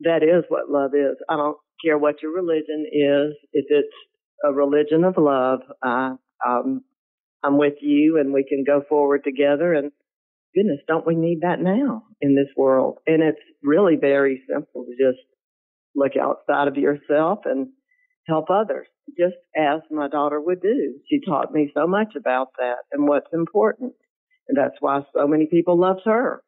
that 0.00 0.22
is 0.22 0.44
what 0.48 0.70
love 0.70 0.92
is 0.94 1.16
i 1.28 1.36
don't 1.36 1.56
care 1.84 1.98
what 1.98 2.22
your 2.22 2.32
religion 2.32 2.86
is 2.86 3.34
if 3.52 3.66
it's 3.68 3.88
a 4.44 4.52
religion 4.52 5.04
of 5.04 5.14
love 5.16 5.60
i 5.82 6.14
um 6.46 6.82
i'm 7.42 7.58
with 7.58 7.74
you 7.80 8.18
and 8.18 8.32
we 8.32 8.44
can 8.48 8.64
go 8.66 8.82
forward 8.88 9.22
together 9.24 9.72
and 9.72 9.92
goodness 10.54 10.80
don't 10.86 11.06
we 11.06 11.14
need 11.14 11.40
that 11.42 11.60
now 11.60 12.04
in 12.20 12.34
this 12.34 12.52
world 12.56 12.98
and 13.06 13.22
it's 13.22 13.38
really 13.62 13.96
very 13.96 14.42
simple 14.48 14.84
to 14.84 14.92
just 14.92 15.22
look 15.94 16.12
outside 16.20 16.68
of 16.68 16.76
yourself 16.76 17.40
and 17.44 17.68
help 18.26 18.46
others, 18.50 18.86
just 19.18 19.36
as 19.56 19.80
my 19.90 20.08
daughter 20.08 20.40
would 20.40 20.60
do. 20.60 20.94
She 21.08 21.20
taught 21.26 21.52
me 21.52 21.70
so 21.74 21.86
much 21.86 22.14
about 22.16 22.48
that 22.58 22.78
and 22.92 23.08
what's 23.08 23.32
important. 23.32 23.94
And 24.48 24.56
that's 24.56 24.76
why 24.80 25.00
so 25.14 25.26
many 25.26 25.46
people 25.46 25.78
loved 25.78 26.02
her 26.04 26.42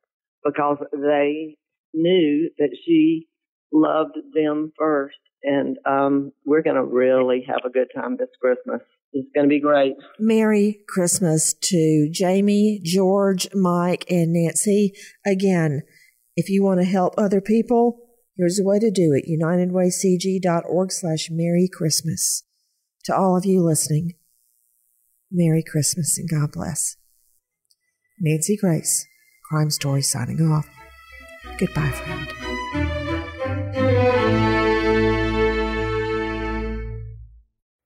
because 0.44 0.78
they 0.92 1.56
knew 1.92 2.50
that 2.58 2.76
she 2.84 3.28
loved 3.72 4.16
them 4.34 4.72
first. 4.78 5.16
And 5.44 5.78
um, 5.86 6.32
we're 6.44 6.62
going 6.62 6.76
to 6.76 6.84
really 6.84 7.44
have 7.46 7.60
a 7.64 7.70
good 7.70 7.88
time 7.94 8.16
this 8.16 8.28
Christmas. 8.40 8.80
It's 9.12 9.28
going 9.34 9.44
to 9.44 9.48
be 9.48 9.60
great. 9.60 9.94
Merry 10.18 10.80
Christmas 10.88 11.54
to 11.62 12.08
Jamie, 12.10 12.80
George, 12.82 13.46
Mike, 13.54 14.04
and 14.10 14.32
Nancy. 14.32 14.92
Again, 15.24 15.82
if 16.34 16.48
you 16.48 16.64
want 16.64 16.80
to 16.80 16.86
help 16.86 17.14
other 17.16 17.40
people, 17.40 18.04
Here's 18.36 18.58
a 18.58 18.64
way 18.64 18.80
to 18.80 18.90
do 18.90 19.12
it. 19.12 19.26
UnitedWayCG.org 19.30 20.90
slash 20.90 21.28
Merry 21.30 21.68
Christmas. 21.72 22.42
To 23.04 23.14
all 23.14 23.36
of 23.36 23.44
you 23.44 23.62
listening, 23.62 24.14
Merry 25.30 25.62
Christmas 25.62 26.18
and 26.18 26.28
God 26.28 26.50
bless. 26.52 26.96
Nancy 28.18 28.56
Grace, 28.56 29.06
Crime 29.48 29.70
Story 29.70 30.02
signing 30.02 30.40
off. 30.40 30.66
Goodbye, 31.58 31.90
friend. 31.90 32.43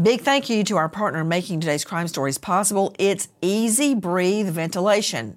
Big 0.00 0.22
thank 0.22 0.48
you 0.48 0.64
to 0.64 0.78
our 0.78 0.88
partner 0.88 1.24
making 1.24 1.60
today's 1.60 1.84
crime 1.84 2.08
stories 2.08 2.38
possible. 2.38 2.94
It's 2.98 3.28
Easy 3.42 3.94
Breathe 3.94 4.48
Ventilation. 4.48 5.36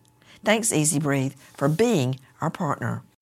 Thanks, 0.44 0.72
Easy 0.72 1.00
Breathe, 1.00 1.34
for 1.54 1.68
being 1.68 2.20
our 2.40 2.50
partner. 2.50 3.02